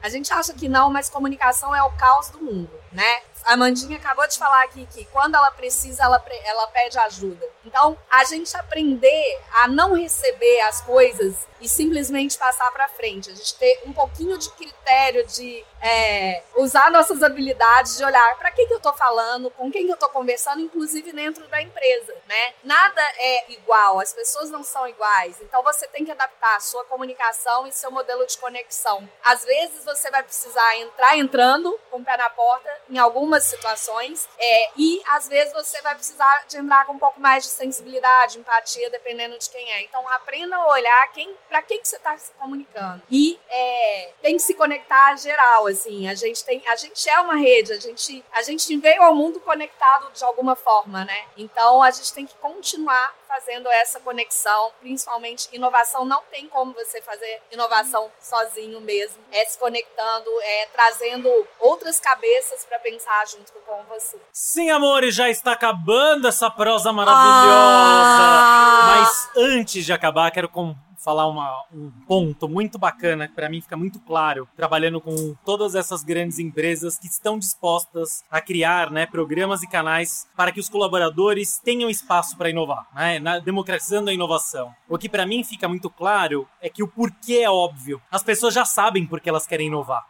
A 0.00 0.08
gente 0.08 0.32
acha 0.32 0.54
que 0.54 0.68
não, 0.68 0.90
mas 0.90 1.10
comunicação 1.10 1.74
é 1.74 1.82
o 1.82 1.90
caos 1.90 2.28
do 2.28 2.38
mundo, 2.38 2.70
né? 2.98 3.22
A 3.44 3.56
Mandinha 3.56 3.96
acabou 3.96 4.26
de 4.26 4.36
falar 4.36 4.64
aqui 4.64 4.84
que 4.92 5.04
quando 5.06 5.36
ela 5.36 5.52
precisa, 5.52 6.02
ela, 6.02 6.22
ela 6.44 6.66
pede 6.66 6.98
ajuda. 6.98 7.48
Então, 7.64 7.96
a 8.10 8.24
gente 8.24 8.54
aprender 8.56 9.40
a 9.54 9.68
não 9.68 9.94
receber 9.94 10.60
as 10.62 10.80
coisas 10.80 11.46
e 11.60 11.68
simplesmente 11.68 12.36
passar 12.36 12.70
para 12.72 12.88
frente. 12.88 13.30
A 13.30 13.34
gente 13.34 13.54
ter 13.54 13.82
um 13.86 13.92
pouquinho 13.92 14.36
de 14.36 14.50
critério 14.50 15.26
de 15.26 15.64
é, 15.80 16.42
usar 16.56 16.90
nossas 16.90 17.22
habilidades 17.22 17.96
de 17.96 18.04
olhar 18.04 18.36
para 18.36 18.50
quem 18.50 18.66
que 18.66 18.72
eu 18.72 18.78
estou 18.78 18.92
falando, 18.92 19.50
com 19.50 19.70
quem 19.70 19.84
que 19.84 19.90
eu 19.90 19.94
estou 19.94 20.08
conversando, 20.08 20.60
inclusive 20.60 21.12
dentro 21.12 21.46
da 21.48 21.62
empresa, 21.62 22.14
né? 22.26 22.54
Nada 22.64 23.00
é 23.16 23.52
igual, 23.52 24.00
as 24.00 24.12
pessoas 24.12 24.50
não 24.50 24.62
são 24.62 24.86
iguais. 24.88 25.40
Então 25.40 25.62
você 25.62 25.86
tem 25.88 26.04
que 26.04 26.10
adaptar 26.10 26.56
a 26.56 26.60
sua 26.60 26.84
comunicação 26.84 27.66
e 27.66 27.72
seu 27.72 27.90
modelo 27.90 28.26
de 28.26 28.36
conexão. 28.38 29.08
Às 29.24 29.44
vezes 29.44 29.84
você 29.84 30.10
vai 30.10 30.22
precisar 30.22 30.76
entrar 30.78 31.16
entrando 31.16 31.78
com 31.90 31.98
o 31.98 32.04
pé 32.04 32.16
na 32.16 32.30
porta 32.30 32.70
em 32.90 32.98
algumas 32.98 33.44
situações 33.44 34.28
é, 34.38 34.70
e 34.76 35.02
às 35.08 35.28
vezes 35.28 35.52
você 35.52 35.80
vai 35.82 35.94
precisar 35.94 36.44
de 36.48 36.56
entrar 36.58 36.86
com 36.86 36.94
um 36.94 36.98
pouco 36.98 37.20
mais 37.20 37.44
de 37.44 37.50
sensibilidade, 37.50 38.38
empatia, 38.38 38.90
dependendo 38.90 39.38
de 39.38 39.48
quem 39.50 39.70
é. 39.72 39.82
Então 39.82 40.06
aprenda 40.08 40.56
a 40.56 40.68
olhar 40.68 41.12
quem 41.12 41.34
para 41.48 41.62
quem 41.62 41.80
que 41.80 41.88
você 41.88 41.96
está 41.96 42.16
se 42.16 42.32
comunicando. 42.32 43.02
E 43.10 43.38
é, 43.48 44.12
tem 44.22 44.36
que 44.36 44.42
se 44.42 44.54
conectar 44.54 45.16
geral, 45.16 45.66
assim. 45.66 46.08
A 46.08 46.14
gente 46.14 46.44
tem, 46.44 46.62
a 46.66 46.76
gente 46.76 47.08
é 47.08 47.20
uma 47.20 47.36
rede, 47.36 47.72
a 47.72 47.80
gente, 47.80 48.24
a 48.32 48.42
gente 48.42 48.76
veio 48.76 49.02
ao 49.02 49.14
mundo 49.14 49.40
conectado 49.40 50.10
de 50.12 50.24
alguma 50.24 50.56
forma, 50.56 51.04
né? 51.04 51.26
Então 51.36 51.82
a 51.82 51.90
gente 51.90 52.12
tem 52.12 52.26
que 52.26 52.34
continuar 52.36 53.14
fazendo 53.28 53.68
essa 53.68 54.00
conexão, 54.00 54.72
principalmente 54.80 55.48
inovação 55.52 56.04
não 56.04 56.22
tem 56.30 56.48
como 56.48 56.72
você 56.72 57.02
fazer 57.02 57.42
inovação 57.52 58.10
sozinho 58.18 58.80
mesmo, 58.80 59.22
é 59.30 59.44
se 59.44 59.58
conectando, 59.58 60.30
é 60.42 60.66
trazendo 60.72 61.30
outras 61.60 62.00
cabeças 62.00 62.64
para 62.64 62.78
pensar 62.78 63.26
junto 63.28 63.52
com 63.52 63.82
você. 63.84 64.16
Sim, 64.32 64.70
amores, 64.70 65.14
já 65.14 65.28
está 65.28 65.52
acabando 65.52 66.26
essa 66.26 66.50
prosa 66.50 66.92
maravilhosa. 66.92 67.28
Ah! 67.52 68.96
Mas 68.96 69.30
antes 69.36 69.84
de 69.84 69.92
acabar, 69.92 70.30
quero 70.30 70.48
com 70.48 70.74
falar 71.08 71.26
uma, 71.26 71.64
um 71.72 71.90
ponto 72.06 72.46
muito 72.46 72.78
bacana, 72.78 73.26
que 73.26 73.34
para 73.34 73.48
mim 73.48 73.62
fica 73.62 73.78
muito 73.78 73.98
claro, 73.98 74.46
trabalhando 74.54 75.00
com 75.00 75.34
todas 75.42 75.74
essas 75.74 76.02
grandes 76.02 76.38
empresas 76.38 76.98
que 76.98 77.06
estão 77.06 77.38
dispostas 77.38 78.22
a 78.30 78.42
criar 78.42 78.90
né, 78.90 79.06
programas 79.06 79.62
e 79.62 79.66
canais 79.66 80.28
para 80.36 80.52
que 80.52 80.60
os 80.60 80.68
colaboradores 80.68 81.58
tenham 81.64 81.88
espaço 81.88 82.36
para 82.36 82.50
inovar, 82.50 82.86
né, 82.94 83.18
na, 83.20 83.38
democratizando 83.38 84.10
a 84.10 84.12
inovação. 84.12 84.70
O 84.86 84.98
que 84.98 85.08
para 85.08 85.24
mim 85.24 85.42
fica 85.42 85.66
muito 85.66 85.88
claro 85.88 86.46
é 86.60 86.68
que 86.68 86.82
o 86.82 86.88
porquê 86.88 87.36
é 87.36 87.50
óbvio. 87.50 88.02
As 88.10 88.22
pessoas 88.22 88.52
já 88.52 88.66
sabem 88.66 89.06
porque 89.06 89.30
elas 89.30 89.46
querem 89.46 89.68
inovar 89.68 90.04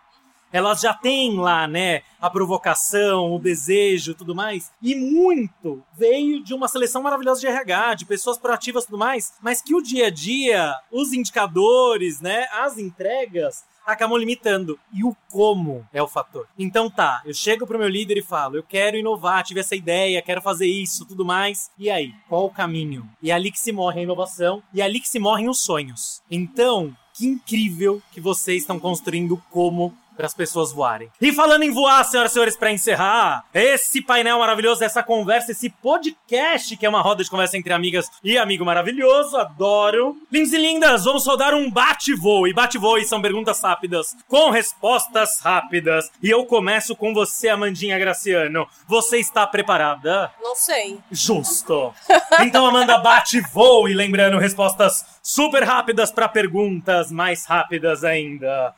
elas 0.52 0.80
já 0.80 0.94
têm 0.94 1.38
lá, 1.38 1.66
né, 1.66 2.02
a 2.20 2.28
provocação, 2.28 3.34
o 3.34 3.38
desejo, 3.38 4.14
tudo 4.14 4.34
mais. 4.34 4.70
E 4.82 4.94
muito 4.94 5.82
veio 5.96 6.42
de 6.42 6.54
uma 6.54 6.68
seleção 6.68 7.02
maravilhosa 7.02 7.40
de 7.40 7.46
RH, 7.46 7.94
de 7.94 8.06
pessoas 8.06 8.38
proativas, 8.38 8.84
tudo 8.84 8.98
mais, 8.98 9.34
mas 9.40 9.62
que 9.62 9.74
o 9.74 9.82
dia 9.82 10.06
a 10.06 10.10
dia, 10.10 10.74
os 10.90 11.12
indicadores, 11.12 12.20
né, 12.20 12.46
as 12.52 12.78
entregas 12.78 13.64
acabam 13.92 14.18
limitando. 14.18 14.78
E 14.92 15.02
o 15.02 15.16
como 15.30 15.86
é 15.92 16.02
o 16.02 16.08
fator. 16.08 16.46
Então 16.58 16.90
tá, 16.90 17.22
eu 17.24 17.32
chego 17.32 17.66
pro 17.66 17.78
meu 17.78 17.88
líder 17.88 18.18
e 18.18 18.22
falo, 18.22 18.56
eu 18.56 18.62
quero 18.62 18.98
inovar, 18.98 19.42
tive 19.42 19.60
essa 19.60 19.74
ideia, 19.74 20.20
quero 20.20 20.42
fazer 20.42 20.66
isso, 20.66 21.06
tudo 21.06 21.24
mais. 21.24 21.70
E 21.78 21.88
aí, 21.90 22.12
qual 22.28 22.44
o 22.44 22.50
caminho? 22.50 23.08
E 23.22 23.30
é 23.30 23.34
ali 23.34 23.50
que 23.50 23.58
se 23.58 23.72
morre 23.72 24.00
a 24.00 24.02
inovação, 24.02 24.62
e 24.74 24.82
é 24.82 24.84
ali 24.84 25.00
que 25.00 25.08
se 25.08 25.18
morrem 25.18 25.48
os 25.48 25.60
sonhos. 25.60 26.22
Então, 26.30 26.94
que 27.14 27.26
incrível 27.26 28.02
que 28.12 28.20
vocês 28.20 28.62
estão 28.62 28.78
construindo 28.78 29.42
como 29.50 29.96
para 30.18 30.26
as 30.26 30.34
pessoas 30.34 30.72
voarem. 30.72 31.08
E 31.20 31.32
falando 31.32 31.62
em 31.62 31.70
voar, 31.70 32.04
senhoras 32.04 32.32
e 32.32 32.34
senhores, 32.34 32.56
para 32.56 32.72
encerrar, 32.72 33.44
esse 33.54 34.02
painel 34.02 34.40
maravilhoso, 34.40 34.82
essa 34.82 35.00
conversa, 35.00 35.52
esse 35.52 35.70
podcast 35.70 36.76
que 36.76 36.84
é 36.84 36.88
uma 36.88 37.00
roda 37.00 37.22
de 37.22 37.30
conversa 37.30 37.56
entre 37.56 37.72
amigas 37.72 38.10
e 38.24 38.36
amigo 38.36 38.64
maravilhoso, 38.64 39.36
adoro. 39.36 40.16
Lindos 40.30 40.52
e 40.52 40.58
lindas, 40.58 41.04
vamos 41.04 41.24
rodar 41.24 41.54
um 41.54 41.70
bate-voo. 41.70 42.48
E 42.48 42.52
bate-voo 42.52 43.00
são 43.04 43.22
perguntas 43.22 43.62
rápidas 43.62 44.16
com 44.26 44.50
respostas 44.50 45.38
rápidas. 45.40 46.10
E 46.20 46.28
eu 46.28 46.44
começo 46.44 46.96
com 46.96 47.14
você, 47.14 47.48
Amandinha 47.48 47.96
Graciano. 47.96 48.66
Você 48.88 49.18
está 49.18 49.46
preparada? 49.46 50.32
Não 50.42 50.56
sei. 50.56 50.98
Justo. 51.12 51.94
Então, 52.40 52.66
Amanda, 52.66 52.98
bate-voo. 52.98 53.88
E 53.88 53.94
lembrando, 53.94 54.36
respostas 54.38 55.04
super 55.22 55.62
rápidas 55.62 56.10
para 56.10 56.28
perguntas 56.28 57.12
mais 57.12 57.44
rápidas 57.44 58.02
ainda. 58.02 58.74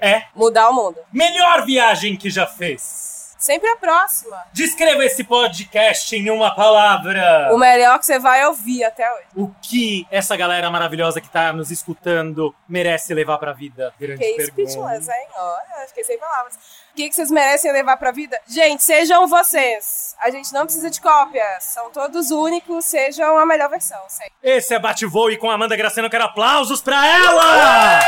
É 0.00 0.24
Mudar 0.34 0.68
o 0.70 0.72
mundo. 0.74 0.98
melhor 1.12 1.64
viagem 1.64 2.16
que 2.16 2.30
já 2.30 2.46
fez. 2.46 3.18
Sempre 3.38 3.70
a 3.70 3.76
próxima. 3.76 4.36
Descreva 4.52 5.02
esse 5.02 5.24
podcast 5.24 6.14
em 6.14 6.28
uma 6.28 6.54
palavra. 6.54 7.48
O 7.54 7.56
melhor 7.56 7.98
que 7.98 8.04
você 8.04 8.18
vai 8.18 8.44
ouvir 8.44 8.84
até 8.84 9.10
hoje. 9.10 9.24
O 9.34 9.50
que 9.62 10.06
essa 10.10 10.36
galera 10.36 10.70
maravilhosa 10.70 11.22
que 11.22 11.28
tá 11.30 11.50
nos 11.50 11.70
escutando 11.70 12.54
merece 12.68 13.14
levar 13.14 13.38
pra 13.38 13.54
vida? 13.54 13.94
Grande 13.98 14.18
Fiquei 14.22 14.36
pergunta. 14.36 14.70
speechless, 14.70 15.08
hein? 15.10 15.26
Olha, 15.38 15.88
fiquei 15.88 16.04
sem 16.04 16.18
palavras. 16.18 16.54
O 16.92 16.94
que, 16.94 17.08
que 17.08 17.14
vocês 17.14 17.30
merecem 17.30 17.72
levar 17.72 17.96
pra 17.96 18.12
vida? 18.12 18.38
Gente, 18.46 18.82
sejam 18.82 19.26
vocês. 19.26 20.14
A 20.20 20.28
gente 20.30 20.52
não 20.52 20.64
precisa 20.66 20.90
de 20.90 21.00
cópias. 21.00 21.64
São 21.64 21.90
todos 21.90 22.30
únicos. 22.30 22.84
Sejam 22.84 23.38
a 23.38 23.46
melhor 23.46 23.70
versão, 23.70 23.98
sempre. 24.06 24.34
Esse 24.42 24.74
é 24.74 24.78
Bate-Voo 24.78 25.30
e 25.30 25.38
com 25.38 25.50
a 25.50 25.54
Amanda 25.54 25.76
Graciano 25.76 26.08
eu 26.08 26.10
quero 26.10 26.24
aplausos 26.24 26.82
pra 26.82 27.06
ela! 27.06 28.00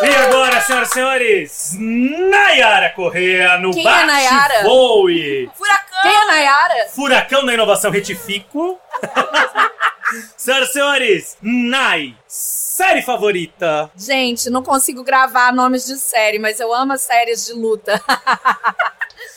E 0.00 0.14
agora, 0.14 0.60
senhoras 0.60 0.90
e 0.90 0.92
senhores, 0.92 1.76
Nayara 1.78 2.90
Correa 2.90 3.58
no 3.58 3.72
Quem 3.72 3.86
é 3.86 4.04
Nayara? 4.04 4.54
Bate-Voo. 4.54 5.06
Furacão! 5.54 6.02
Quem 6.02 6.12
é 6.12 6.22
a 6.22 6.26
Nayara? 6.26 6.88
Furacão 6.94 7.44
da 7.44 7.54
inovação 7.54 7.90
retifico. 7.90 8.78
senhoras 10.36 10.68
e 10.68 10.72
senhores, 10.72 11.36
Nay, 11.42 12.14
série 12.28 13.02
favorita. 13.02 13.90
Gente, 13.96 14.48
não 14.50 14.62
consigo 14.62 15.02
gravar 15.02 15.52
nomes 15.52 15.84
de 15.84 15.96
série, 15.96 16.38
mas 16.38 16.60
eu 16.60 16.72
amo 16.72 16.92
as 16.92 17.00
séries 17.00 17.44
de 17.46 17.52
luta. 17.54 18.00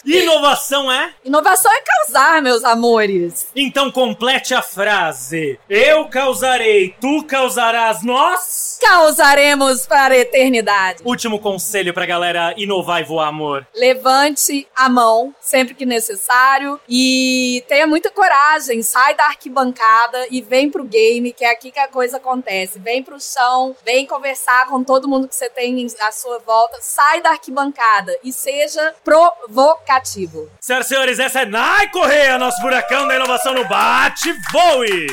Inovação 0.06 0.92
é? 0.92 1.14
Inovação 1.24 1.72
é 1.72 1.82
causar, 1.82 2.42
meus 2.42 2.64
amores. 2.64 3.48
Então 3.56 3.92
complete 3.92 4.54
a 4.54 4.62
frase. 4.62 5.60
Eu 5.70 6.06
causarei, 6.06 6.96
tu 7.00 7.24
causarás, 7.26 8.04
nós. 8.04 8.80
Causaremos 8.82 9.86
para 9.86 10.14
a 10.14 10.18
eternidade. 10.18 11.02
Último 11.06 11.40
conselho 11.40 11.94
pra 11.94 12.06
galera 12.06 12.54
inovar 12.58 13.02
e 13.02 13.06
voar, 13.06 13.28
amor. 13.28 13.68
Levante 13.76 14.68
a 14.76 14.90
mão 14.90 15.34
sempre 15.40 15.74
que 15.74 15.86
necessário 15.86 16.80
e 16.88 17.64
tenha 17.68 17.86
muita 17.86 18.10
coragem. 18.10 18.82
Sai 18.82 19.16
da 19.16 19.26
arquibancada 19.26 20.28
e 20.30 20.42
vem 20.42 20.70
pro 20.70 20.84
game, 20.84 21.34
que 21.34 21.46
é 21.46 21.52
aqui 21.52 21.72
que 21.72 21.80
a 21.80 21.88
coisa 21.88 22.18
acontece. 22.18 22.80
Vem 22.80 23.04
pro 23.04 23.20
chão, 23.20 23.76
vem 23.86 24.06
conversar 24.06 24.68
com 24.68 24.84
todo 24.84 25.08
mundo 25.08 25.28
que 25.28 25.36
você 25.36 25.50
tem 25.50 25.86
à 26.00 26.12
sua 26.12 26.40
volta. 26.40 26.78
Sai 26.82 27.22
da 27.22 27.32
arquibancada 27.32 28.18
e 28.24 28.32
seja 28.34 28.96
provocativo. 29.92 30.50
Senhoras 30.62 30.86
e 30.86 30.90
senhores, 30.90 31.20
essa 31.20 31.42
é 31.42 31.46
Nai 31.46 31.90
Correia, 31.90 32.38
nosso 32.38 32.62
furacão 32.62 33.08
da 33.08 33.16
inovação 33.16 33.54
no 33.54 33.68
Bate 33.68 34.32
Voe. 34.52 35.08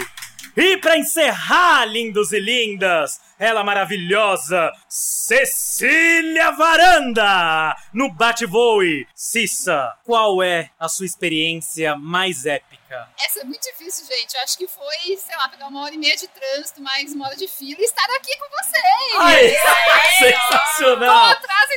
E 0.57 0.77
pra 0.79 0.97
encerrar, 0.97 1.85
lindos 1.85 2.33
e 2.33 2.41
lindas, 2.41 3.21
ela 3.39 3.63
maravilhosa, 3.63 4.73
Cecília 4.89 6.51
Varanda, 6.51 7.77
no 7.93 8.11
Bate 8.13 8.45
Voe. 8.45 9.07
Cissa, 9.15 9.93
qual 10.05 10.43
é 10.43 10.71
a 10.79 10.89
sua 10.89 11.07
experiência 11.07 11.95
mais 11.97 12.45
épica? 12.45 13.09
Essa 13.23 13.41
é 13.41 13.45
muito 13.45 13.63
difícil, 13.63 14.05
gente. 14.07 14.35
Eu 14.35 14.41
acho 14.43 14.57
que 14.59 14.67
foi, 14.67 15.17
sei 15.19 15.37
lá, 15.37 15.49
pegar 15.49 15.69
uma 15.69 15.83
hora 15.85 15.95
e 15.95 15.99
meia 15.99 16.17
de 16.17 16.27
trânsito, 16.27 16.81
mais 16.83 17.13
uma 17.13 17.27
hora 17.27 17.37
de 17.37 17.47
fila 17.47 17.79
e 17.79 17.85
estar 17.85 18.07
aqui 18.17 18.37
com 18.39 18.47
vocês. 18.49 19.17
Ai, 19.21 19.51
Tô 19.51 20.25
sensacional! 20.25 21.31
atrás 21.31 21.68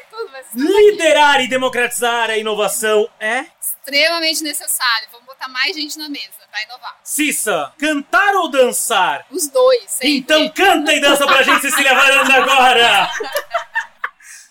Liderar 0.53 1.41
e 1.41 1.47
democratizar 1.47 2.29
a 2.29 2.37
inovação 2.37 3.09
é? 3.19 3.45
extremamente 3.59 4.43
necessário. 4.43 5.07
Vamos 5.11 5.25
botar 5.25 5.47
mais 5.47 5.75
gente 5.75 5.97
na 5.97 6.07
mesa 6.07 6.29
pra 6.49 6.63
inovar. 6.63 6.97
Cissa, 7.03 7.73
cantar 7.77 8.35
ou 8.35 8.49
dançar? 8.49 9.25
Os 9.29 9.47
dois, 9.47 9.89
sempre. 9.89 10.17
Então 10.17 10.49
canta 10.49 10.93
e 10.93 10.99
dança 11.01 11.25
pra 11.25 11.43
gente, 11.43 11.61
Cecília 11.61 11.95
Varanda, 11.95 12.33
agora! 12.35 13.09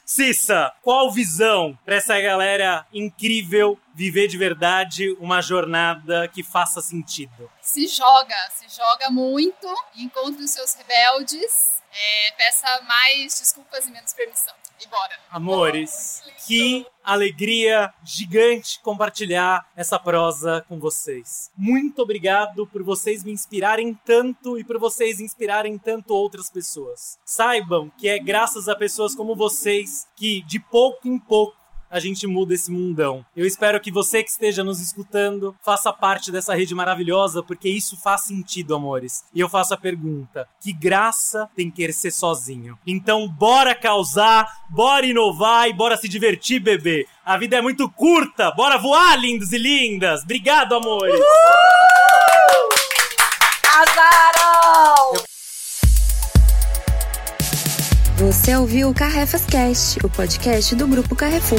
Cissa, 0.04 0.72
qual 0.82 1.12
visão 1.12 1.78
pra 1.84 1.94
essa 1.94 2.20
galera 2.20 2.84
incrível 2.92 3.78
viver 3.94 4.26
de 4.26 4.36
verdade 4.36 5.12
uma 5.20 5.40
jornada 5.40 6.26
que 6.26 6.42
faça 6.42 6.80
sentido? 6.80 7.48
se 7.62 7.86
joga, 7.86 8.34
se 8.50 8.66
joga 8.76 9.08
muito, 9.10 9.72
encontre 9.94 10.42
os 10.42 10.50
seus 10.50 10.74
rebeldes, 10.74 11.80
é, 11.92 12.32
peça 12.32 12.80
mais 12.82 13.38
desculpas 13.38 13.86
e 13.86 13.90
menos 13.92 14.12
permissão. 14.12 14.54
Bora. 14.88 15.14
Amores, 15.30 16.22
que 16.46 16.86
alegria 17.04 17.92
gigante 18.04 18.80
compartilhar 18.80 19.68
essa 19.76 19.98
prosa 19.98 20.64
com 20.68 20.78
vocês. 20.78 21.50
Muito 21.56 22.02
obrigado 22.02 22.66
por 22.66 22.82
vocês 22.82 23.22
me 23.22 23.32
inspirarem 23.32 23.94
tanto 24.04 24.58
e 24.58 24.64
por 24.64 24.78
vocês 24.78 25.20
inspirarem 25.20 25.78
tanto 25.78 26.14
outras 26.14 26.50
pessoas. 26.50 27.18
Saibam 27.24 27.90
que 27.98 28.08
é 28.08 28.18
graças 28.18 28.68
a 28.68 28.74
pessoas 28.74 29.14
como 29.14 29.36
vocês 29.36 30.06
que 30.16 30.42
de 30.42 30.58
pouco 30.58 31.08
em 31.08 31.18
pouco 31.18 31.59
a 31.90 31.98
gente 31.98 32.26
muda 32.26 32.54
esse 32.54 32.70
mundão. 32.70 33.24
Eu 33.36 33.44
espero 33.44 33.80
que 33.80 33.90
você 33.90 34.22
que 34.22 34.30
esteja 34.30 34.62
nos 34.62 34.80
escutando 34.80 35.54
faça 35.62 35.92
parte 35.92 36.30
dessa 36.30 36.54
rede 36.54 36.74
maravilhosa, 36.74 37.42
porque 37.42 37.68
isso 37.68 37.96
faz 37.96 38.22
sentido, 38.22 38.74
amores. 38.74 39.24
E 39.34 39.40
eu 39.40 39.48
faço 39.48 39.74
a 39.74 39.76
pergunta: 39.76 40.48
que 40.60 40.72
graça 40.72 41.50
tem 41.56 41.70
querer 41.70 41.92
ser 41.92 42.12
sozinho? 42.12 42.78
Então, 42.86 43.28
bora 43.28 43.74
causar, 43.74 44.46
bora 44.68 45.06
inovar 45.06 45.68
e 45.68 45.72
bora 45.72 45.96
se 45.96 46.08
divertir, 46.08 46.60
bebê. 46.60 47.06
A 47.24 47.36
vida 47.36 47.56
é 47.56 47.62
muito 47.62 47.88
curta, 47.90 48.50
bora 48.52 48.78
voar, 48.78 49.16
lindos 49.16 49.52
e 49.52 49.58
lindas. 49.58 50.22
Obrigado, 50.22 50.74
amores. 50.74 51.20
Azaram! 53.72 54.29
Você 58.20 58.54
ouviu 58.54 58.90
o 58.90 58.94
Carrefas 58.94 59.46
Cast, 59.46 59.98
o 60.04 60.10
podcast 60.10 60.74
do 60.74 60.86
Grupo 60.86 61.16
Carrefour. 61.16 61.58